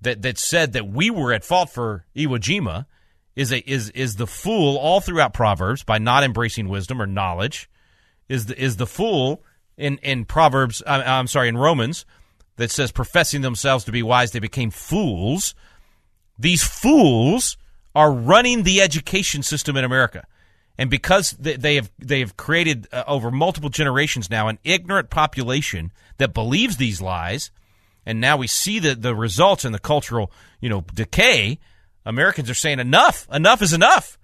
[0.00, 2.86] that, that said that we were at fault for Iwo Jima
[3.36, 7.70] is a, is, is the fool all throughout Proverbs by not embracing wisdom or knowledge,
[8.28, 9.44] is the, is the fool
[9.76, 12.04] in, in Proverbs, uh, I'm sorry, in Romans
[12.58, 15.54] that says professing themselves to be wise, they became fools.
[16.38, 17.56] These fools
[17.94, 20.26] are running the education system in America.
[20.76, 25.90] And because they have they have created uh, over multiple generations now an ignorant population
[26.18, 27.50] that believes these lies,
[28.06, 31.58] and now we see the the results in the cultural you know decay.
[32.06, 34.18] Americans are saying enough, enough is enough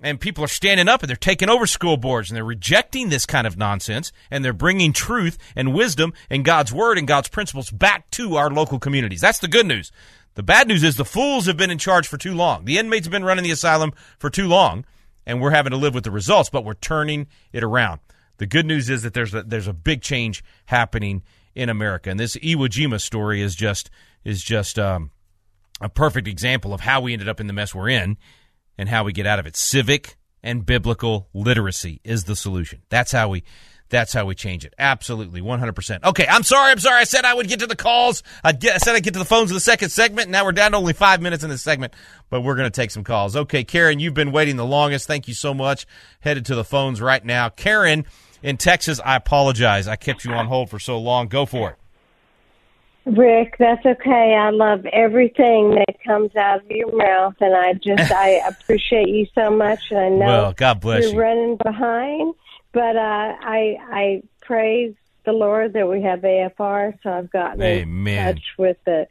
[0.00, 3.26] and people are standing up and they're taking over school boards and they're rejecting this
[3.26, 7.70] kind of nonsense and they're bringing truth and wisdom and God's word and God's principles
[7.70, 9.20] back to our local communities.
[9.20, 9.90] That's the good news.
[10.34, 12.64] The bad news is the fools have been in charge for too long.
[12.64, 14.84] The inmates have been running the asylum for too long
[15.26, 18.00] and we're having to live with the results, but we're turning it around.
[18.38, 21.22] The good news is that there's a, there's a big change happening
[21.54, 22.08] in America.
[22.08, 23.90] And this Iwo Jima story is just
[24.24, 25.10] is just um,
[25.80, 28.16] a perfect example of how we ended up in the mess we're in
[28.78, 29.56] and how we get out of it.
[29.56, 32.82] Civic and biblical literacy is the solution.
[32.88, 33.44] That's how we
[33.90, 34.74] that's how we change it.
[34.78, 36.04] Absolutely, 100%.
[36.04, 36.72] Okay, I'm sorry.
[36.72, 37.00] I'm sorry.
[37.00, 38.22] I said I would get to the calls.
[38.44, 40.28] I, get, I said I'd get to the phones in the second segment.
[40.28, 41.94] Now we're down to only five minutes in this segment,
[42.28, 43.34] but we're going to take some calls.
[43.34, 45.06] Okay, Karen, you've been waiting the longest.
[45.06, 45.86] Thank you so much.
[46.20, 47.48] Headed to the phones right now.
[47.48, 48.04] Karen
[48.42, 49.88] in Texas, I apologize.
[49.88, 51.28] I kept you on hold for so long.
[51.28, 51.76] Go for it.
[53.04, 54.34] Rick, that's okay.
[54.34, 59.26] I love everything that comes out of your mouth, and I just I appreciate you
[59.34, 59.80] so much.
[59.90, 61.20] And I know well, God bless you're you.
[61.20, 62.34] running behind,
[62.72, 68.28] but uh, I I praise the Lord that we have AFR, so I've gotten Amen.
[68.28, 69.06] in touch with the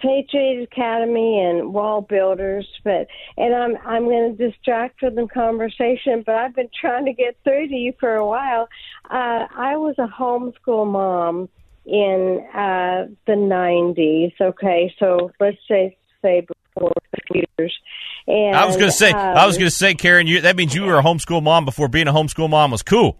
[0.00, 6.22] Patriot Academy and Wall Builders, but and I'm I'm going to distract from the conversation.
[6.24, 8.68] But I've been trying to get through to you for a while.
[9.10, 11.48] Uh, I was a homeschool mom
[11.88, 14.32] in uh, the '90s.
[14.40, 17.76] Okay, so let's say say before computers.
[18.26, 20.54] And I was going to say, um, I was going to say, Karen, you, that
[20.54, 23.18] means you were a homeschool mom before being a homeschool mom was cool.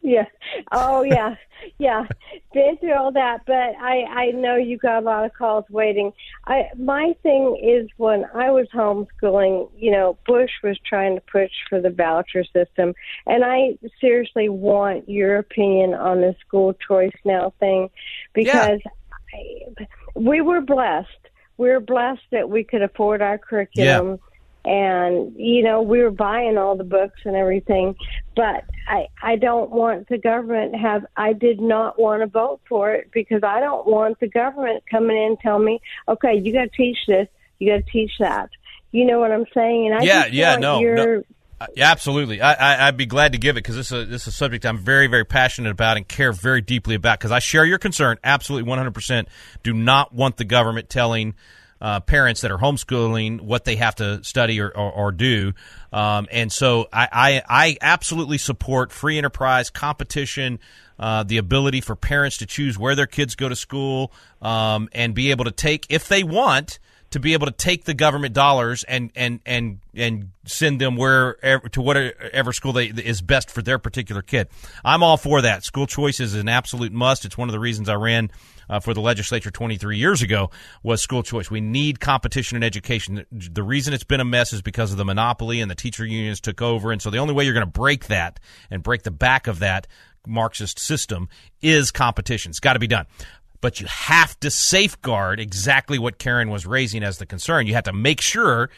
[0.00, 0.24] Yeah.
[0.72, 1.34] Oh, yeah.
[1.78, 2.06] Yeah.
[2.52, 6.12] Been through all that, but I I know you got a lot of calls waiting.
[6.46, 11.50] I my thing is when I was homeschooling, you know, Bush was trying to push
[11.68, 12.94] for the voucher system,
[13.26, 17.90] and I seriously want your opinion on the school choice now thing
[18.32, 18.80] because
[19.34, 21.08] I, we were blessed.
[21.56, 24.18] We were blessed that we could afford our curriculum
[24.64, 27.94] and you know we were buying all the books and everything
[28.34, 32.92] but i i don't want the government have i did not want to vote for
[32.92, 36.64] it because i don't want the government coming in and telling me okay you got
[36.64, 38.48] to teach this you got to teach that
[38.90, 41.22] you know what i'm saying and i yeah, yeah, no, no.
[41.60, 42.40] Uh, Yeah, absolutely.
[42.40, 44.32] I, I, I'd be glad to give it because this is a, this is a
[44.32, 47.78] subject I'm very, very passionate about and care very deeply about because I share your
[47.78, 48.18] concern.
[48.24, 49.26] Absolutely, 100%.
[49.62, 51.34] Do not want the government telling
[51.84, 55.52] uh, parents that are homeschooling what they have to study or, or, or do.
[55.92, 60.60] Um, and so I, I, I absolutely support free enterprise, competition,
[60.98, 65.14] uh, the ability for parents to choose where their kids go to school um, and
[65.14, 66.78] be able to take, if they want,
[67.14, 71.68] to be able to take the government dollars and and and and send them wherever
[71.68, 74.48] to whatever school they is best for their particular kid.
[74.84, 75.62] I'm all for that.
[75.62, 77.24] School choice is an absolute must.
[77.24, 78.32] It's one of the reasons I ran
[78.68, 80.50] uh, for the legislature 23 years ago
[80.82, 81.52] was school choice.
[81.52, 83.24] We need competition in education.
[83.30, 86.04] The, the reason it's been a mess is because of the monopoly and the teacher
[86.04, 88.40] unions took over, and so the only way you're going to break that
[88.72, 89.86] and break the back of that
[90.26, 91.28] Marxist system
[91.62, 92.50] is competition.
[92.50, 93.06] It's got to be done
[93.64, 97.66] but you have to safeguard exactly what Karen was raising as the concern.
[97.66, 98.68] You have to make sure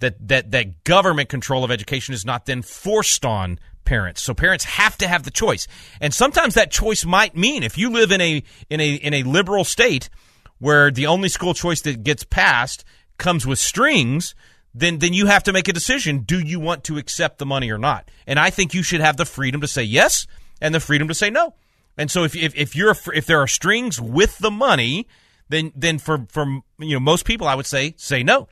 [0.00, 4.20] that that that government control of education is not then forced on parents.
[4.20, 5.66] So parents have to have the choice.
[5.98, 9.22] And sometimes that choice might mean if you live in a in a in a
[9.22, 10.10] liberal state
[10.58, 12.84] where the only school choice that gets passed
[13.16, 14.34] comes with strings,
[14.74, 16.18] then then you have to make a decision.
[16.18, 18.10] Do you want to accept the money or not?
[18.26, 20.26] And I think you should have the freedom to say yes
[20.60, 21.54] and the freedom to say no.
[21.98, 25.08] And so if if, if you're if there are strings with the money,
[25.48, 26.46] then then for for
[26.78, 28.48] you know most people I would say say no.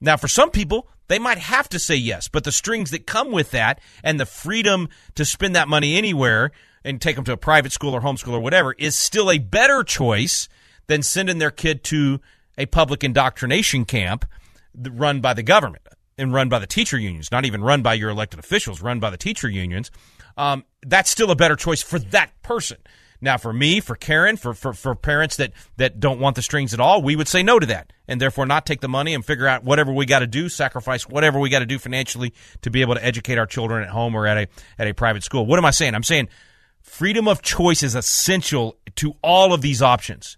[0.00, 3.30] Now for some people they might have to say yes, but the strings that come
[3.30, 6.52] with that and the freedom to spend that money anywhere
[6.84, 9.82] and take them to a private school or homeschool or whatever is still a better
[9.82, 10.48] choice
[10.86, 12.20] than sending their kid to
[12.56, 14.24] a public indoctrination camp
[14.74, 15.84] run by the government
[16.16, 19.10] and run by the teacher unions, not even run by your elected officials, run by
[19.10, 19.90] the teacher unions
[20.36, 22.78] um, that's still a better choice for that person.
[23.20, 26.74] Now, for me, for Karen, for, for, for parents that, that don't want the strings
[26.74, 29.24] at all, we would say no to that and therefore not take the money and
[29.24, 32.70] figure out whatever we got to do, sacrifice whatever we got to do financially to
[32.70, 34.48] be able to educate our children at home or at a,
[34.78, 35.46] at a private school.
[35.46, 35.94] What am I saying?
[35.94, 36.28] I'm saying
[36.82, 40.36] freedom of choice is essential to all of these options.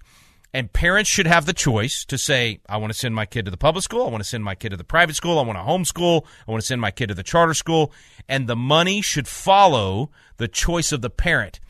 [0.57, 3.51] And parents should have the choice to say, I want to send my kid to
[3.51, 4.07] the public school.
[4.07, 5.39] I want to send my kid to the private school.
[5.39, 6.25] I want to homeschool.
[6.49, 7.93] I want to send my kid to the charter school.
[8.27, 11.61] And the money should follow the choice of the parent.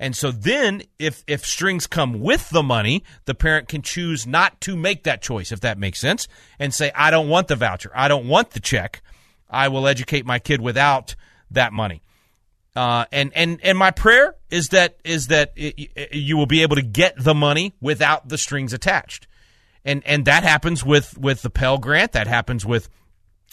[0.00, 4.60] And so then if if strings come with the money, the parent can choose not
[4.62, 6.26] to make that choice if that makes sense
[6.58, 7.92] and say I don't want the voucher.
[7.94, 9.02] I don't want the check.
[9.48, 11.14] I will educate my kid without
[11.52, 12.02] that money.
[12.74, 16.76] Uh, and and and my prayer is that is that it, you will be able
[16.76, 19.26] to get the money without the strings attached,
[19.84, 22.12] and and that happens with with the Pell Grant.
[22.12, 22.88] That happens with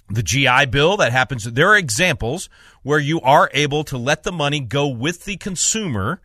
[0.10, 0.96] the GI Bill.
[0.96, 1.44] That happens.
[1.44, 2.48] There are examples
[2.82, 6.22] where you are able to let the money go with the consumer,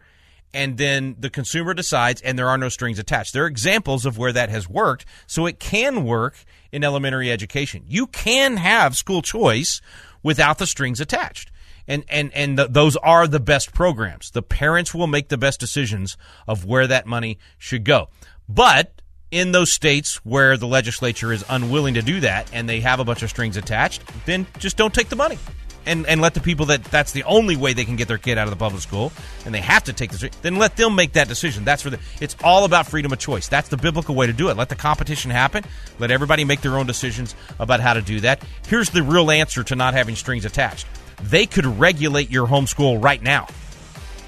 [0.53, 3.33] and then the consumer decides, and there are no strings attached.
[3.33, 6.37] There are examples of where that has worked, so it can work
[6.71, 7.83] in elementary education.
[7.89, 9.81] You can have school choice
[10.23, 11.51] without the strings attached
[11.87, 14.31] and and and the, those are the best programs.
[14.31, 16.17] The parents will make the best decisions
[16.47, 18.09] of where that money should go.
[18.49, 23.01] But in those states where the legislature is unwilling to do that and they have
[23.01, 25.39] a bunch of strings attached, then just don't take the money.
[25.87, 28.39] And, and let the people that that's the only way they can get their kid
[28.39, 29.13] out of the public school
[29.45, 31.99] and they have to take the then let them make that decision that's for the
[32.23, 34.77] it's all about freedom of choice that's the biblical way to do it let the
[34.77, 35.63] competition happen
[35.99, 39.63] let everybody make their own decisions about how to do that here's the real answer
[39.63, 40.87] to not having strings attached
[41.23, 43.47] they could regulate your homeschool right now.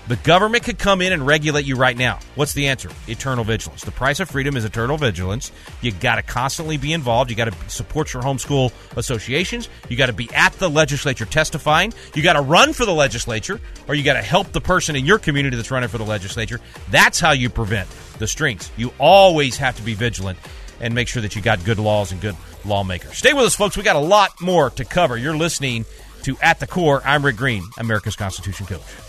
[0.09, 2.21] The government could come in and regulate you right now.
[2.37, 2.91] What's the answer?
[3.09, 3.83] Eternal vigilance.
[3.83, 5.51] The price of freedom is eternal vigilance.
[5.81, 7.29] You got to constantly be involved.
[7.29, 9.69] You got to support your homeschool associations.
[9.89, 11.93] You got to be at the legislature testifying.
[12.15, 15.05] You got to run for the legislature, or you got to help the person in
[15.05, 16.61] your community that's running for the legislature.
[16.91, 17.89] That's how you prevent
[18.21, 18.71] the strings.
[18.77, 20.39] You always have to be vigilant
[20.81, 23.17] and make sure that you got good laws and good lawmakers.
[23.17, 23.77] Stay with us, folks.
[23.77, 25.17] We got a lot more to cover.
[25.17, 25.85] You're listening
[26.23, 27.03] to At the Core.
[27.05, 29.06] I'm Rick Green, America's Constitution Coach.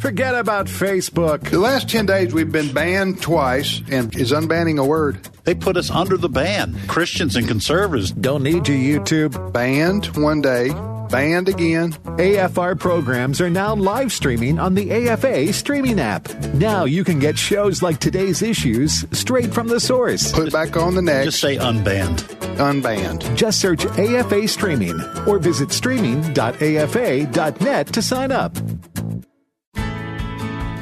[0.00, 1.48] Forget about Facebook.
[1.50, 5.28] The last 10 days we've been banned twice, and is unbanning a word?
[5.44, 6.74] They put us under the ban.
[6.86, 9.52] Christians and conservatives don't need you, YouTube.
[9.52, 10.70] Banned one day,
[11.10, 11.92] banned again.
[12.16, 16.30] AFR programs are now live streaming on the AFA streaming app.
[16.54, 20.32] Now you can get shows like today's issues straight from the source.
[20.32, 21.26] Put back on the next.
[21.26, 22.26] Just say unbanned.
[22.56, 23.36] Unbanned.
[23.36, 28.56] Just search AFA streaming or visit streaming.afa.net to sign up.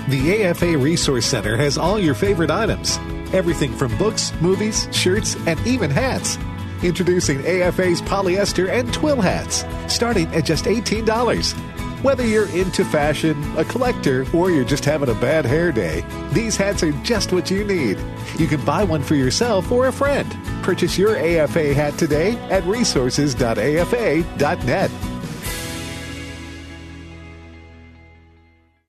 [0.09, 2.99] The AFA Resource Center has all your favorite items
[3.35, 6.39] everything from books, movies, shirts, and even hats.
[6.83, 11.53] Introducing AFA's polyester and twill hats, starting at just $18.
[12.03, 16.03] Whether you're into fashion, a collector, or you're just having a bad hair day,
[16.33, 17.99] these hats are just what you need.
[18.39, 20.35] You can buy one for yourself or a friend.
[20.63, 24.91] Purchase your AFA hat today at resources.afa.net.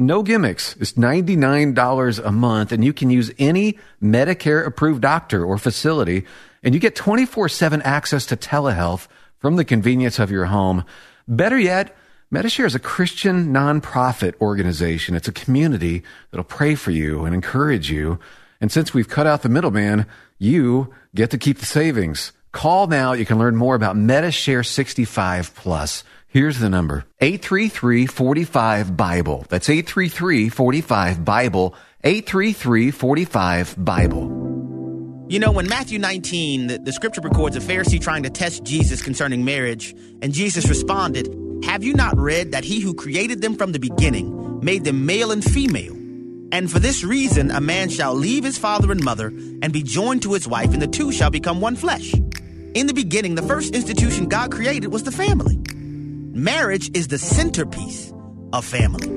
[0.00, 0.76] No gimmicks.
[0.80, 6.24] It's $99 a month and you can use any Medicare approved doctor or facility
[6.62, 10.84] and you get 24-7 access to telehealth from the convenience of your home.
[11.28, 11.94] Better yet,
[12.32, 15.16] Medishare is a Christian nonprofit organization.
[15.16, 18.18] It's a community that'll pray for you and encourage you.
[18.58, 20.06] And since we've cut out the middleman,
[20.38, 22.32] you get to keep the savings.
[22.52, 23.12] Call now.
[23.12, 26.04] You can learn more about Medishare 65 plus.
[26.32, 29.46] Here's the number 833 45 Bible.
[29.48, 31.74] That's 833 45 Bible.
[32.04, 35.26] 833 45 Bible.
[35.28, 39.02] You know, when Matthew 19, the, the, scripture records a Pharisee trying to test Jesus
[39.02, 41.26] concerning marriage, and Jesus responded,
[41.64, 45.32] Have you not read that he who created them from the beginning made them male
[45.32, 45.94] and female?
[46.52, 49.26] And for this reason, a man shall leave his father and mother
[49.62, 52.14] and be joined to his wife, and the two shall become one flesh.
[52.74, 55.60] In the beginning, the first institution God created was the family.
[56.32, 58.12] Marriage is the centerpiece
[58.52, 59.08] of family.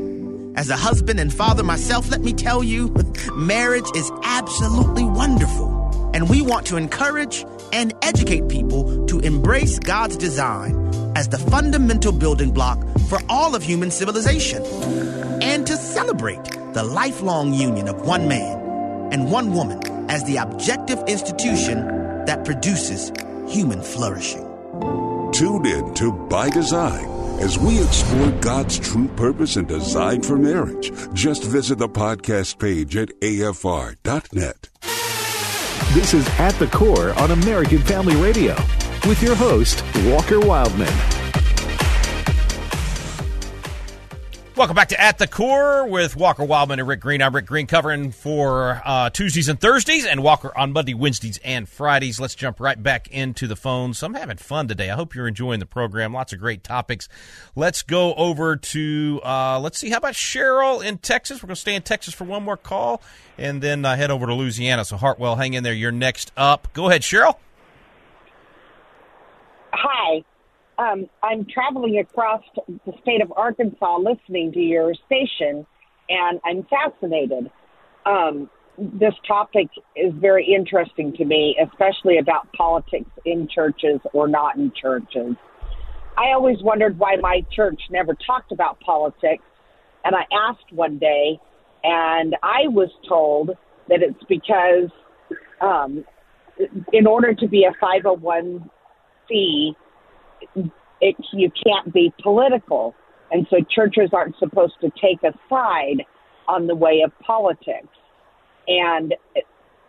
[0.56, 2.92] As a husband and father myself, let me tell you,
[3.36, 6.12] marriage is absolutely wonderful.
[6.16, 10.74] And we want to encourage and educate people to embrace God's design
[11.16, 14.64] as the fundamental building block for all of human civilization
[15.44, 16.44] and to celebrate
[16.74, 18.60] the lifelong union of one man
[19.14, 21.86] and one woman as the objective institution
[22.26, 23.12] that produces
[23.48, 24.53] human flourishing.
[25.34, 27.06] Tune in to By Design
[27.40, 30.92] as we explore God's true purpose and design for marriage.
[31.14, 34.70] Just visit the podcast page at afr.net.
[35.96, 38.56] This is At the Core on American Family Radio
[39.08, 41.23] with your host, Walker Wildmon.
[44.56, 47.24] Welcome back to At the Core with Walker Wildmon and Rick Green.
[47.24, 51.68] I'm Rick Green covering for uh, Tuesdays and Thursdays, and Walker on Monday, Wednesdays, and
[51.68, 52.20] Fridays.
[52.20, 54.04] Let's jump right back into the phones.
[54.04, 54.92] I'm having fun today.
[54.92, 56.14] I hope you're enjoying the program.
[56.14, 57.10] Lots of great topics.
[57.56, 61.42] Let's go over to, uh, let's see, how about Cheryl in Texas?
[61.42, 63.02] We're going to stay in Texas for one more call
[63.40, 64.86] and then uh, head over to Louisiana.
[64.86, 65.74] So, Hartwell, hang in there.
[65.74, 66.68] You're next up.
[66.74, 67.38] Go ahead, Cheryl.
[69.72, 70.24] Hi
[70.78, 75.66] um, I'm traveling across the state of Arkansas listening to your station,
[76.10, 77.52] and I'm fascinated.
[78.06, 84.58] Um, this topic is very interesting to me, especially about politics in churches or not
[84.58, 85.36] in churches.
[86.18, 89.44] I always wondered why my church never talked about politics,
[90.04, 91.40] and I asked one day,
[91.84, 93.52] and I was told
[93.90, 94.90] that it's because
[95.62, 96.04] um,
[96.92, 99.76] in order to be a 501c,
[100.56, 102.96] it, you can't be political.
[103.32, 106.06] And so churches aren't supposed to take a side
[106.48, 107.88] on the way of politics.
[108.68, 109.16] And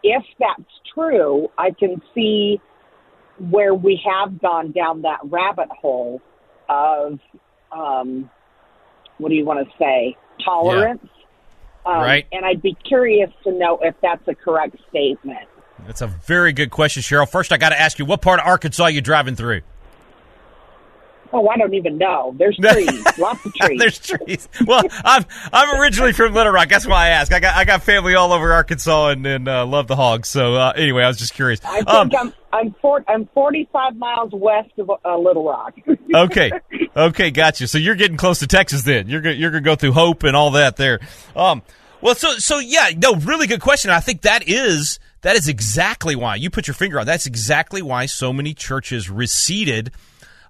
[0.03, 0.63] if that's
[0.95, 2.61] true, I can see
[3.39, 6.21] where we have gone down that rabbit hole
[6.69, 7.19] of
[7.73, 8.31] um,
[9.19, 11.03] what do you want to say, tolerance.
[11.03, 11.11] Um,
[11.87, 12.27] Right.
[12.33, 15.47] And I'd be curious to know if that's a correct statement.
[15.87, 17.29] That's a very good question, Cheryl.
[17.29, 19.61] First, I got to ask you, what part of Arkansas are you driving through?
[21.37, 22.33] Oh, I don't even know.
[22.39, 23.79] There's trees, lots of trees.
[23.81, 24.49] There's trees.
[24.65, 26.69] Well, I'm I'm originally from Little Rock.
[26.69, 27.33] That's why I ask.
[27.33, 30.29] I got I got family all over Arkansas and, and uh, love the hogs.
[30.29, 31.61] So uh, anyway, I was just curious.
[31.65, 35.75] I think Um, I'm I'm four, I'm 45 miles west of uh, Little Rock.
[36.15, 36.53] okay,
[36.97, 37.67] okay, gotcha.
[37.67, 39.09] So you're getting close to Texas then.
[39.09, 41.01] You're you're gonna go through Hope and all that there.
[41.35, 41.63] Um,
[42.01, 43.91] well, so so yeah, no, really good question.
[43.91, 47.07] I think that is that is exactly why you put your finger on.
[47.07, 49.91] That's exactly why so many churches receded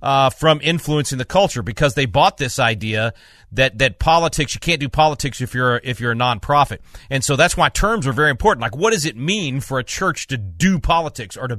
[0.05, 3.15] uh, from influencing the culture because they bought this idea
[3.51, 7.37] that that politics you can't do politics if you're if you're a nonprofit, and so
[7.37, 8.61] that's why terms are very important.
[8.61, 11.59] Like, what does it mean for a church to do politics or to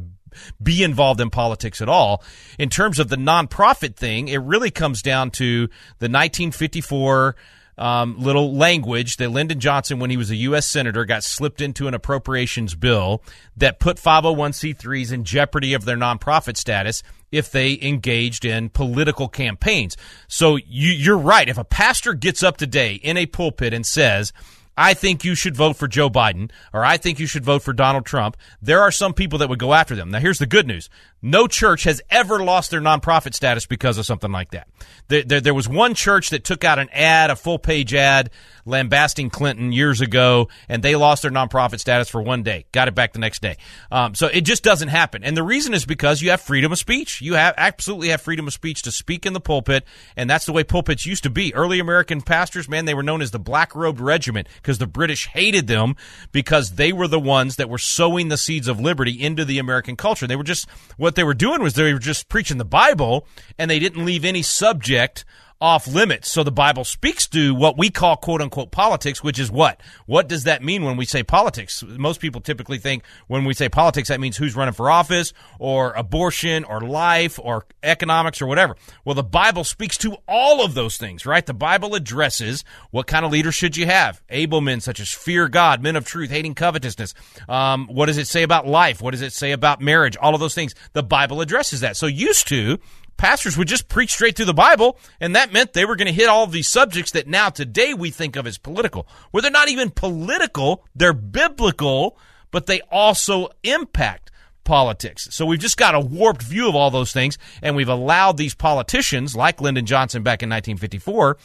[0.62, 2.24] be involved in politics at all?
[2.60, 5.68] In terms of the nonprofit thing, it really comes down to
[5.98, 7.36] the 1954
[7.78, 10.66] um, little language that Lyndon Johnson, when he was a U.S.
[10.66, 13.22] Senator, got slipped into an appropriations bill
[13.58, 19.98] that put 501c3s in jeopardy of their nonprofit status if they engaged in political campaigns.
[20.28, 21.50] So you, you're right.
[21.50, 24.32] If a pastor gets up today in a pulpit and says,
[24.78, 27.74] I think you should vote for Joe Biden or I think you should vote for
[27.74, 28.38] Donald Trump.
[28.62, 30.12] There are some people that would go after them.
[30.12, 30.90] Now, here's the good news.
[31.22, 34.68] No church has ever lost their nonprofit status because of something like that.
[35.08, 38.30] There, there, there was one church that took out an ad, a full page ad,
[38.66, 42.66] lambasting Clinton years ago, and they lost their nonprofit status for one day.
[42.72, 43.58] Got it back the next day.
[43.92, 45.24] Um, so it just doesn't happen.
[45.24, 47.22] And the reason is because you have freedom of speech.
[47.22, 49.84] You have absolutely have freedom of speech to speak in the pulpit,
[50.16, 51.54] and that's the way pulpits used to be.
[51.56, 55.28] Early American pastors, man, they were known as the Black Robed Regiment because the British
[55.28, 55.96] hated them
[56.32, 59.96] because they were the ones that were sowing the seeds of liberty into the American
[59.96, 60.26] culture.
[60.26, 63.28] They were just what they were doing was they were just preaching the Bible,
[63.60, 65.24] and they didn't leave any subject
[65.66, 66.32] off limits.
[66.32, 69.82] So the Bible speaks to what we call quote unquote politics, which is what?
[70.06, 71.84] What does that mean when we say politics?
[71.84, 75.94] Most people typically think when we say politics, that means who's running for office or
[75.94, 78.76] abortion or life or economics or whatever.
[79.06, 81.44] Well, the Bible speaks to all of those things, right?
[81.44, 84.22] The Bible addresses what kind of leaders should you have?
[84.30, 87.16] Able men such as fear God, men of truth, hating covetousness.
[87.50, 89.02] Um, what does it say about life?
[89.02, 90.16] What does it say about marriage?
[90.16, 90.76] All of those things.
[90.94, 91.98] The Bible addresses that.
[91.98, 92.78] So used to,
[93.18, 96.14] pastors would just preach straight through the Bible, and that meant they were going to
[96.14, 99.08] hit all these subjects that now today we think of as political.
[99.32, 102.18] Where they're not even political, they're biblical,
[102.52, 104.32] but they also impact
[104.64, 105.28] politics.
[105.32, 108.56] So we've just got a warped view of all those things, and we've allowed these
[108.56, 111.38] politicians, like Lyndon Johnson back in 1954,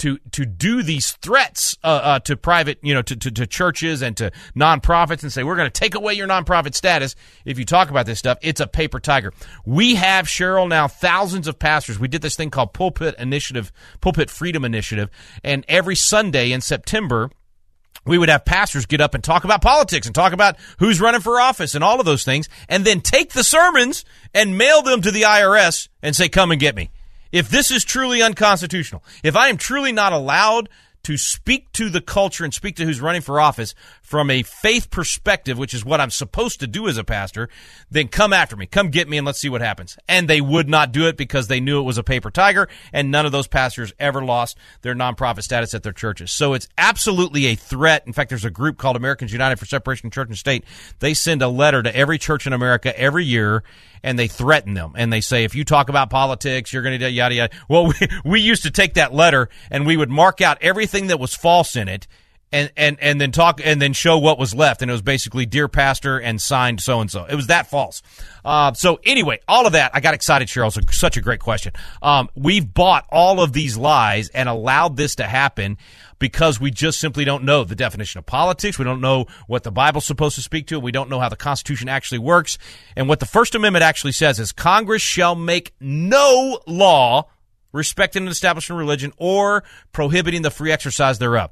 [0.00, 4.02] to to do these threats uh, uh, to private, you know, to, to, to churches
[4.02, 7.64] and to nonprofits and say we're going to take away your nonprofit status if you
[7.64, 8.38] talk about this stuff.
[8.42, 9.32] It's a paper tiger.
[9.64, 11.98] We have Cheryl now thousands of pastors.
[11.98, 15.10] We did this thing called Pulpit Initiative, Pulpit Freedom Initiative,
[15.44, 17.30] and every Sunday in September
[18.06, 21.20] we would have pastors get up and talk about politics and talk about who's running
[21.20, 25.02] for office and all of those things, and then take the sermons and mail them
[25.02, 26.90] to the IRS and say, "Come and get me."
[27.32, 30.68] If this is truly unconstitutional, if I am truly not allowed
[31.02, 34.90] to speak to the culture and speak to who's running for office from a faith
[34.90, 37.48] perspective, which is what I'm supposed to do as a pastor,
[37.90, 38.66] then come after me.
[38.66, 39.96] Come get me and let's see what happens.
[40.08, 43.10] And they would not do it because they knew it was a paper tiger, and
[43.10, 46.32] none of those pastors ever lost their nonprofit status at their churches.
[46.32, 48.06] So it's absolutely a threat.
[48.06, 50.64] In fact, there's a group called Americans United for Separation of Church and State.
[50.98, 53.62] They send a letter to every church in America every year
[54.02, 54.92] and they threaten them.
[54.96, 57.54] And they say if you talk about politics you're going to yada yada.
[57.68, 61.18] Well we, we used to take that letter and we would mark out everything that
[61.18, 62.06] was false in it
[62.52, 64.82] and and and then talk and then show what was left.
[64.82, 68.02] And it was basically dear pastor and signed so and so it was that false.
[68.44, 71.72] Uh, so anyway all of that i got excited cheryl so such a great question.
[72.02, 75.78] Um, we've bought all of these lies and allowed this to happen
[76.20, 78.78] because we just simply don't know the definition of politics.
[78.78, 80.78] We don't know what the Bible's supposed to speak to.
[80.78, 82.58] We don't know how the Constitution actually works.
[82.94, 87.26] And what the First Amendment actually says is Congress shall make no law
[87.72, 91.50] respecting an establishment religion or prohibiting the free exercise thereof.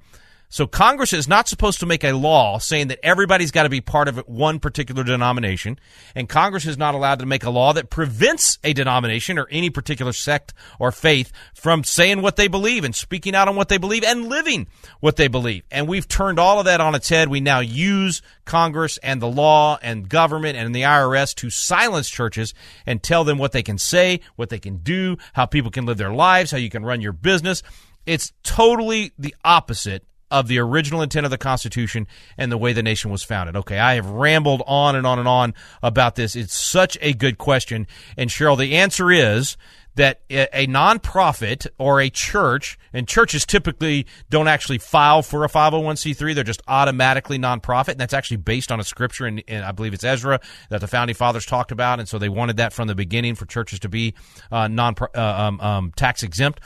[0.51, 3.83] So Congress is not supposed to make a law saying that everybody's got to be
[3.83, 5.79] part of one particular denomination,
[6.15, 9.69] and Congress is not allowed to make a law that prevents a denomination or any
[9.69, 13.77] particular sect or faith from saying what they believe and speaking out on what they
[13.77, 14.67] believe and living
[15.01, 15.65] what they believe.
[15.71, 17.29] And we've turned all of that on its head.
[17.29, 22.55] We now use Congress and the law and government and the IRS to silence churches
[22.87, 25.99] and tell them what they can say, what they can do, how people can live
[25.99, 27.63] their lives, how you can run your business.
[28.07, 32.07] It's totally the opposite of the original intent of the Constitution
[32.37, 33.57] and the way the nation was founded.
[33.57, 36.37] Okay, I have rambled on and on and on about this.
[36.37, 37.87] It's such a good question.
[38.17, 39.57] And Cheryl, the answer is
[39.99, 46.37] that a, nonprofit or a church, and churches typically don't actually file for a 501c3,
[46.37, 49.95] they're just automatically nonprofit, and that's actually based on a scripture, and, and I believe
[49.95, 52.95] it's Ezra that the founding fathers talked about, and so they wanted that from the
[52.95, 54.15] beginning for churches to be
[54.53, 56.61] uh, non uh, um, um, tax exempt.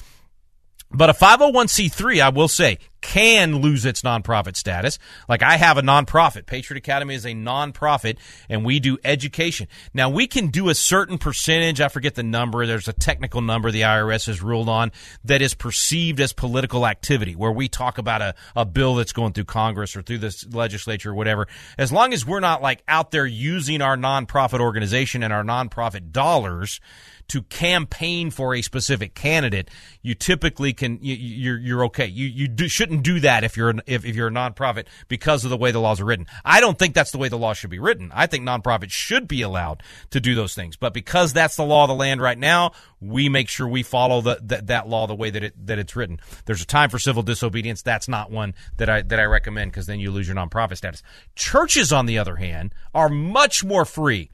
[0.95, 4.99] But a 501c3, I will say, can lose its nonprofit status.
[5.28, 6.47] Like I have a nonprofit.
[6.47, 8.16] Patriot Academy is a nonprofit
[8.49, 9.68] and we do education.
[9.93, 11.80] Now we can do a certain percentage.
[11.80, 12.64] I forget the number.
[12.64, 14.93] There's a technical number the IRS has ruled on
[15.24, 19.32] that is perceived as political activity where we talk about a, a bill that's going
[19.32, 21.49] through Congress or through the legislature or whatever.
[21.76, 26.12] As long as we're not like out there using our nonprofit organization and our nonprofit
[26.12, 26.80] dollars
[27.29, 29.70] to campaign for a specific candidate,
[30.03, 32.07] you typically can you, you're you're okay.
[32.07, 35.45] You you do, shouldn't do that if you're an, if, if you're a nonprofit because
[35.45, 36.27] of the way the laws are written.
[36.45, 38.11] I don't think that's the way the law should be written.
[38.14, 41.85] I think nonprofits should be allowed to do those things, but because that's the law
[41.85, 45.14] of the land right now, we make sure we follow the, that that law the
[45.14, 46.20] way that it that it's written.
[46.45, 47.83] There's a time for civil disobedience.
[47.83, 51.03] That's not one that I that I recommend because then you lose your nonprofit status.
[51.35, 54.31] Churches, on the other hand, are much more free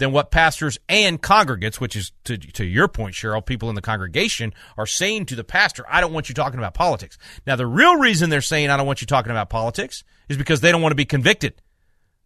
[0.00, 3.82] than what pastors and congregates, which is to, to your point, Cheryl, people in the
[3.82, 7.18] congregation are saying to the pastor, I don't want you talking about politics.
[7.46, 10.62] Now, the real reason they're saying I don't want you talking about politics is because
[10.62, 11.54] they don't want to be convicted.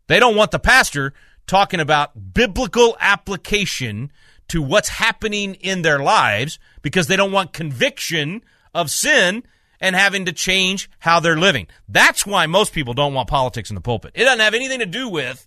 [0.06, 1.12] They don't want the pastor
[1.46, 4.12] talking about biblical application
[4.48, 9.42] to what's happening in their lives because they don't want conviction of sin
[9.80, 11.66] and having to change how they're living.
[11.88, 14.12] That's why most people don't want politics in the pulpit.
[14.14, 15.46] It doesn't have anything to do with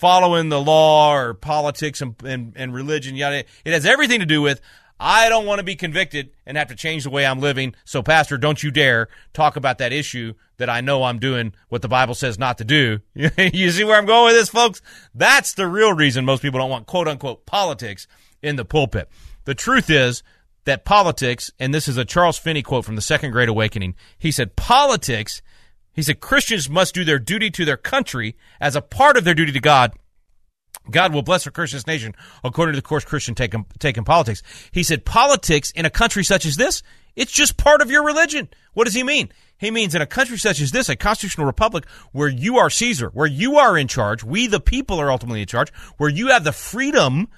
[0.00, 3.14] following the law or politics and, and, and religion.
[3.16, 3.44] Yada.
[3.66, 4.62] It has everything to do with
[4.98, 7.74] I don't want to be convicted and have to change the way I'm living.
[7.84, 11.82] So, Pastor, don't you dare talk about that issue that I know I'm doing what
[11.82, 13.00] the Bible says not to do.
[13.14, 14.80] you see where I'm going with this, folks?
[15.14, 18.06] That's the real reason most people don't want quote unquote politics
[18.42, 19.08] in the pulpit.
[19.44, 20.22] The truth is
[20.64, 24.30] that politics, and this is a Charles Finney quote from the Second Great Awakening, he
[24.30, 25.42] said, politics
[25.92, 29.34] he said Christians must do their duty to their country as a part of their
[29.34, 29.92] duty to God.
[30.90, 34.42] God will bless or curse this nation according to the course Christian take in politics.
[34.72, 36.82] He said politics in a country such as this,
[37.16, 38.48] it's just part of your religion.
[38.72, 39.30] What does he mean?
[39.58, 43.10] He means in a country such as this, a constitutional republic where you are Caesar,
[43.10, 46.44] where you are in charge, we the people are ultimately in charge, where you have
[46.44, 47.28] the freedom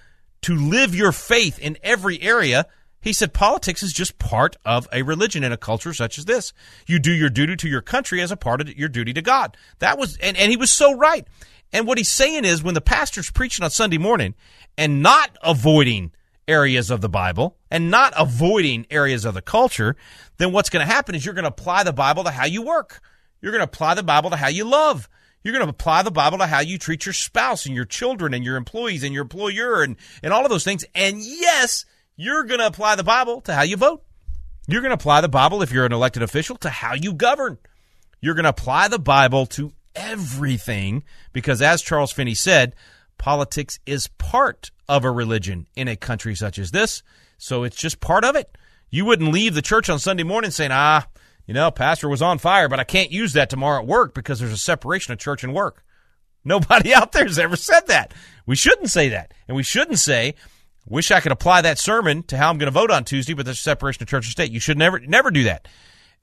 [0.42, 2.66] to live your faith in every area
[3.02, 6.52] he said politics is just part of a religion in a culture such as this.
[6.86, 9.56] You do your duty to your country as a part of your duty to God.
[9.80, 11.26] That was, and, and he was so right.
[11.72, 14.34] And what he's saying is when the pastor's preaching on Sunday morning
[14.78, 16.12] and not avoiding
[16.46, 19.96] areas of the Bible and not avoiding areas of the culture,
[20.38, 22.62] then what's going to happen is you're going to apply the Bible to how you
[22.62, 23.00] work.
[23.40, 25.08] You're going to apply the Bible to how you love.
[25.42, 28.32] You're going to apply the Bible to how you treat your spouse and your children
[28.32, 30.84] and your employees and your employer and, and all of those things.
[30.94, 31.84] And yes,
[32.16, 34.02] you're going to apply the Bible to how you vote.
[34.68, 37.58] You're going to apply the Bible, if you're an elected official, to how you govern.
[38.20, 41.02] You're going to apply the Bible to everything
[41.32, 42.74] because, as Charles Finney said,
[43.18, 47.02] politics is part of a religion in a country such as this.
[47.38, 48.56] So it's just part of it.
[48.90, 51.06] You wouldn't leave the church on Sunday morning saying, ah,
[51.46, 54.38] you know, pastor was on fire, but I can't use that tomorrow at work because
[54.38, 55.84] there's a separation of church and work.
[56.44, 58.12] Nobody out there has ever said that.
[58.46, 59.32] We shouldn't say that.
[59.48, 60.34] And we shouldn't say,
[60.86, 63.44] Wish I could apply that sermon to how I'm going to vote on Tuesday, but
[63.44, 64.50] there's separation of church and state.
[64.50, 65.68] You should never, never do that.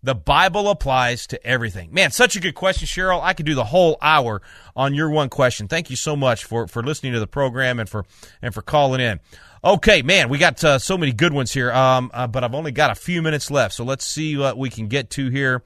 [0.01, 1.93] The Bible applies to everything.
[1.93, 3.21] Man, such a good question, Cheryl.
[3.21, 4.41] I could do the whole hour
[4.75, 5.67] on your one question.
[5.67, 8.05] Thank you so much for, for listening to the program and for,
[8.41, 9.19] and for calling in.
[9.61, 12.71] Okay, man, we got uh, so many good ones here, um, uh, but I've only
[12.71, 15.63] got a few minutes left, so let's see what we can get to here.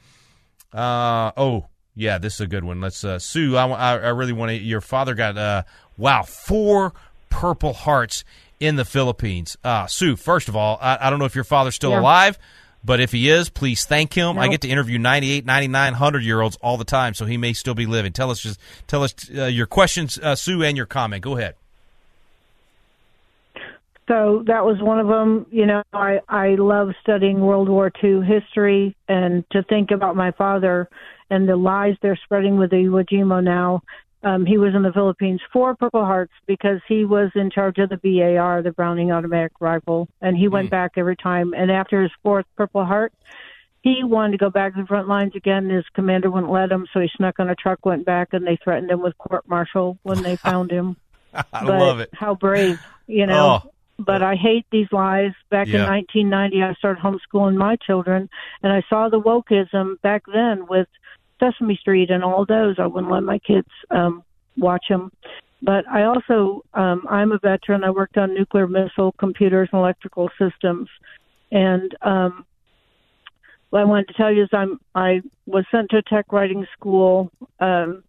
[0.74, 2.82] Uh, oh, yeah, this is a good one.
[2.82, 3.56] Let's uh, Sue.
[3.56, 4.58] I, I really want to.
[4.58, 5.64] Your father got uh,
[5.96, 6.94] wow four
[7.30, 8.24] Purple Hearts
[8.64, 9.58] in the Philippines.
[9.64, 12.00] Uh, Sue, first of all, I, I, don't know if your father's still yeah.
[12.00, 12.40] alive,
[12.84, 14.38] but if he is, please thank him.
[14.38, 17.54] I get to interview 98, 99, 100 year olds all the time, so he may
[17.54, 18.14] still be living.
[18.14, 21.24] Tell us just tell us uh, your questions, uh, Sue, and your comment.
[21.24, 21.56] Go ahead.
[24.08, 25.46] So that was one of them.
[25.50, 30.32] You know, I I love studying World War II history, and to think about my
[30.32, 30.90] father
[31.30, 33.82] and the lies they're spreading with the Iwo Jima now
[34.24, 37.90] um, he was in the Philippines for Purple Hearts because he was in charge of
[37.90, 40.72] the BAR, the Browning Automatic Rifle, and he went mm.
[40.72, 41.54] back every time.
[41.54, 43.14] And after his fourth Purple Heart,
[43.82, 45.70] he wanted to go back to the front lines again.
[45.70, 48.58] His commander wouldn't let him, so he snuck on a truck, went back, and they
[48.64, 50.96] threatened him with court martial when they found him.
[51.34, 52.10] I but love it.
[52.14, 53.62] How brave, you know.
[53.64, 53.70] Oh.
[54.00, 55.34] But I hate these lies.
[55.52, 55.84] Back Yeah.
[55.84, 58.30] in 1990, I started homeschooling my children,
[58.64, 60.88] and I saw the wokeism back then with
[61.44, 62.76] Sesame Street and all those.
[62.80, 64.24] I wouldn't let my kids um,
[64.58, 65.12] watch them.
[65.62, 67.84] But I also, um, I'm a veteran.
[67.84, 70.90] I worked on nuclear missile computers and electrical systems,
[71.52, 72.46] and um,
[73.70, 76.66] what I wanted to tell you is I'm I was sent to a tech writing
[76.78, 77.32] school
[77.62, 78.04] um,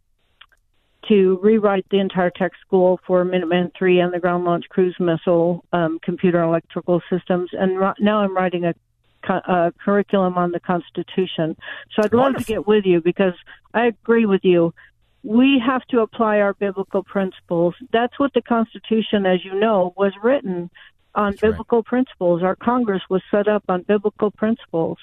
[1.08, 5.64] to rewrite the entire tech school for Minuteman III and the Ground Launch Cruise Missile
[5.72, 8.74] um, computer electrical systems, and ri- now I'm writing a,
[9.28, 11.56] a curriculum on the Constitution.
[11.94, 13.34] So I'd love to get with you because
[13.72, 14.72] I agree with you.
[15.22, 17.74] We have to apply our biblical principles.
[17.92, 20.70] That's what the Constitution, as you know, was written
[21.14, 22.42] on biblical principles.
[22.42, 24.98] Our Congress was set up on biblical principles.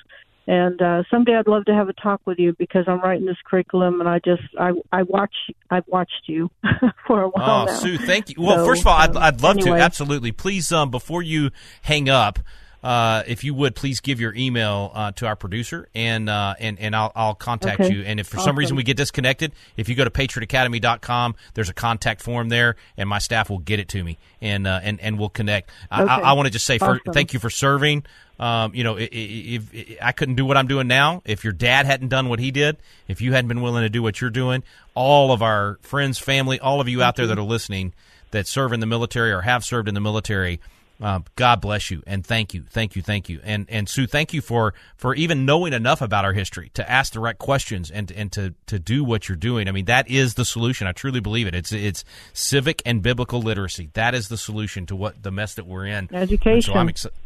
[0.47, 3.37] And uh, someday I'd love to have a talk with you because I'm writing this
[3.45, 5.33] curriculum, and I just I I watch
[5.69, 6.49] I've watched you
[7.07, 7.73] for a while Oh, now.
[7.79, 8.35] Sue, thank you.
[8.41, 9.77] Well, So, first of all, I'd, um, I'd love anyway.
[9.77, 10.31] to absolutely.
[10.31, 11.51] Please, um, before you
[11.83, 12.39] hang up,
[12.83, 16.79] uh, if you would, please give your email uh, to our producer, and uh, and
[16.79, 17.93] and I'll I'll contact Okay.
[17.93, 18.01] you.
[18.03, 21.73] And if for some reason we get disconnected, if you go to patriotacademy.com, there's a
[21.73, 25.19] contact form there, and my staff will get it to me, and uh, and and
[25.19, 25.69] we'll connect.
[25.89, 26.11] I, Okay.
[26.11, 28.03] I, I want to just say for thank you for serving.
[28.39, 31.43] Um, you know, i- i- if, if I couldn't do what I'm doing now, if
[31.43, 32.77] your dad hadn't done what he did,
[33.07, 34.63] if you hadn't been willing to do what you're doing,
[34.95, 37.93] all of our friends, family, all of you out there that are listening
[38.31, 40.59] that serve in the military or have served in the military,
[41.01, 44.33] um, God bless you and thank you, thank you, thank you, and and Sue, thank
[44.33, 48.11] you for for even knowing enough about our history to ask the right questions and
[48.11, 49.67] and to to do what you're doing.
[49.67, 50.87] I mean, that is the solution.
[50.87, 51.55] I truly believe it.
[51.55, 53.89] It's it's civic and biblical literacy.
[53.93, 56.07] That is the solution to what the mess that we're in.
[56.11, 56.73] And Education.
[56.73, 57.17] So I'm excited.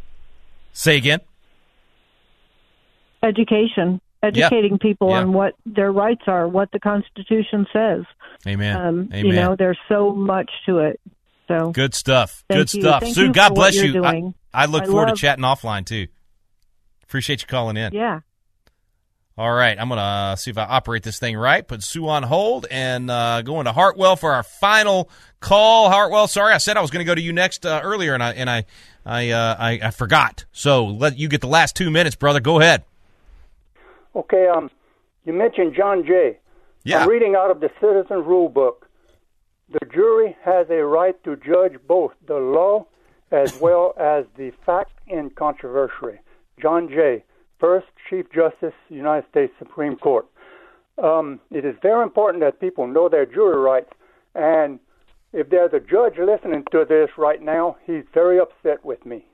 [0.72, 1.20] Say again.
[3.22, 5.20] education, educating people Yeah.
[5.20, 8.04] on what their rights are, what the Constitution says.
[8.46, 8.76] Amen.
[8.76, 9.26] Um, Amen.
[9.26, 11.00] You know, there's so much to it.
[11.48, 12.42] So Good stuff.
[12.48, 12.82] Thank Good you.
[12.82, 13.02] stuff.
[13.02, 14.04] Thank Sue, God bless you.
[14.04, 14.32] I.
[14.52, 16.08] I look I forward love- to chatting offline too.
[17.04, 17.92] Appreciate you calling in.
[17.94, 18.20] yeah.
[19.38, 21.66] All right, I'm gonna see if I operate this thing right.
[21.68, 25.90] Put Sue on hold and uh, go into Hartwell for our final call.
[25.90, 28.22] Hartwell, sorry, I said I was going to go to you next uh, earlier, and
[28.22, 28.64] I and I
[29.04, 30.46] I, uh, I I forgot.
[30.52, 32.40] So let you get the last two minutes, brother.
[32.40, 32.84] Go ahead.
[34.14, 34.70] Okay, um,
[35.26, 36.38] you mentioned John Jay.
[36.84, 37.02] Yeah.
[37.02, 38.85] I'm reading out of the Citizen Rule Book.
[39.80, 42.86] The jury has a right to judge both the law
[43.30, 46.18] as well as the fact in controversy.
[46.58, 47.24] John Jay,
[47.58, 50.26] first Chief Justice, United States Supreme Court.
[51.02, 53.92] Um, it is very important that people know their jury rights,
[54.34, 54.80] and
[55.34, 59.26] if there's a judge listening to this right now, he's very upset with me.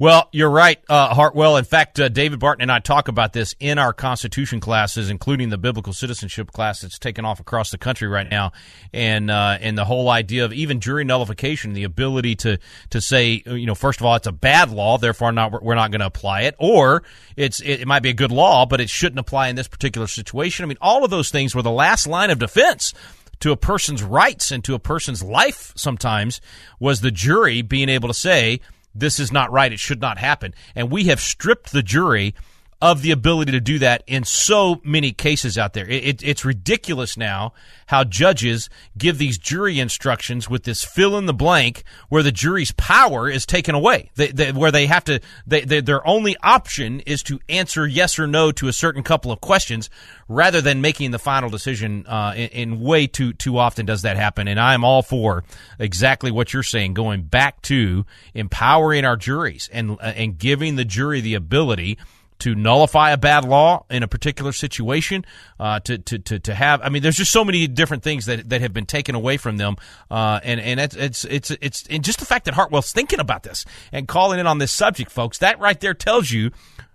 [0.00, 1.58] Well, you're right, uh, Hartwell.
[1.58, 5.50] In fact, uh, David Barton and I talk about this in our Constitution classes, including
[5.50, 8.52] the biblical citizenship class that's taken off across the country right now,
[8.94, 13.42] and uh, and the whole idea of even jury nullification, the ability to to say,
[13.44, 16.06] you know, first of all, it's a bad law, therefore not we're not going to
[16.06, 17.02] apply it, or
[17.36, 20.06] it's it, it might be a good law, but it shouldn't apply in this particular
[20.06, 20.64] situation.
[20.64, 22.94] I mean, all of those things were the last line of defense
[23.40, 26.40] to a person's rights and to a person's life sometimes
[26.78, 28.60] was the jury being able to say
[28.94, 29.72] this is not right.
[29.72, 30.54] It should not happen.
[30.74, 32.34] And we have stripped the jury
[32.82, 35.86] of the ability to do that in so many cases out there.
[35.86, 37.52] It, it, it's ridiculous now
[37.86, 42.72] how judges give these jury instructions with this fill in the blank where the jury's
[42.72, 44.10] power is taken away.
[44.14, 48.26] They, they, where they have to, they, their only option is to answer yes or
[48.26, 49.90] no to a certain couple of questions
[50.28, 52.06] rather than making the final decision.
[52.06, 52.34] Uh,
[52.78, 55.44] way too too often does that happen, and I am all for
[55.78, 60.84] exactly what you're saying, going back to empowering our juries and uh, and giving the
[60.84, 61.98] jury the ability
[62.40, 65.24] to nullify a bad law in a particular situation,
[65.58, 68.48] uh, to, to, to, to have, I mean, there's just so many different things that,
[68.50, 69.76] that have been taken away from them.
[70.10, 73.42] Uh, and, and it's, it's, it's, it's, and just the fact that Hartwell's thinking about
[73.42, 76.50] this and calling in on this subject, folks, that right there tells you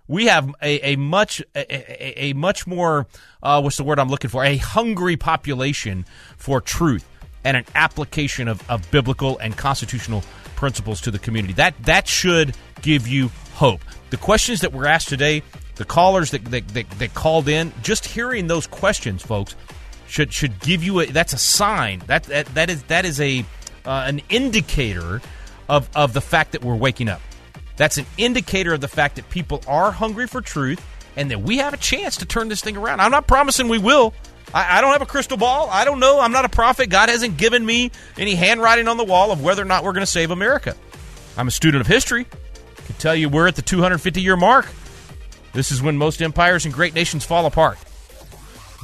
[0.08, 3.06] we have a, a much, a, a, a much more,
[3.42, 4.44] uh, what's the word I'm looking for?
[4.44, 6.04] A hungry population
[6.36, 7.08] for truth
[7.44, 10.24] and an application of, of biblical and constitutional
[10.56, 11.54] principles to the community.
[11.54, 13.80] That that should give you hope.
[14.10, 15.42] The questions that were asked today,
[15.76, 19.54] the callers that that, that, that called in, just hearing those questions, folks,
[20.08, 23.44] should should give you a that's a sign that that, that is that is a
[23.84, 25.20] uh, an indicator
[25.68, 27.20] of of the fact that we're waking up.
[27.76, 30.84] That's an indicator of the fact that people are hungry for truth
[31.16, 33.00] and that we have a chance to turn this thing around.
[33.00, 34.14] I'm not promising we will.
[34.54, 35.68] I, I don't have a crystal ball.
[35.70, 36.20] I don't know.
[36.20, 36.88] I'm not a prophet.
[36.88, 40.02] God hasn't given me any handwriting on the wall of whether or not we're going
[40.02, 40.76] to save America.
[41.36, 42.26] I'm a student of history.
[42.78, 44.68] I can tell you we're at the 250 year mark.
[45.52, 47.78] This is when most empires and great nations fall apart.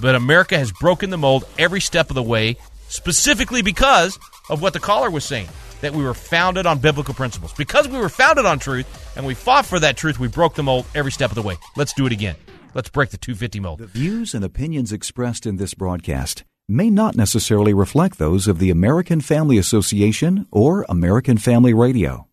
[0.00, 2.56] But America has broken the mold every step of the way,
[2.88, 5.48] specifically because of what the caller was saying
[5.82, 7.52] that we were founded on biblical principles.
[7.52, 8.86] Because we were founded on truth
[9.16, 11.56] and we fought for that truth, we broke the mold every step of the way.
[11.76, 12.36] Let's do it again.
[12.74, 13.80] Let's break the 250 mold.
[13.80, 18.70] The views and opinions expressed in this broadcast may not necessarily reflect those of the
[18.70, 22.28] American Family Association or American Family Radio.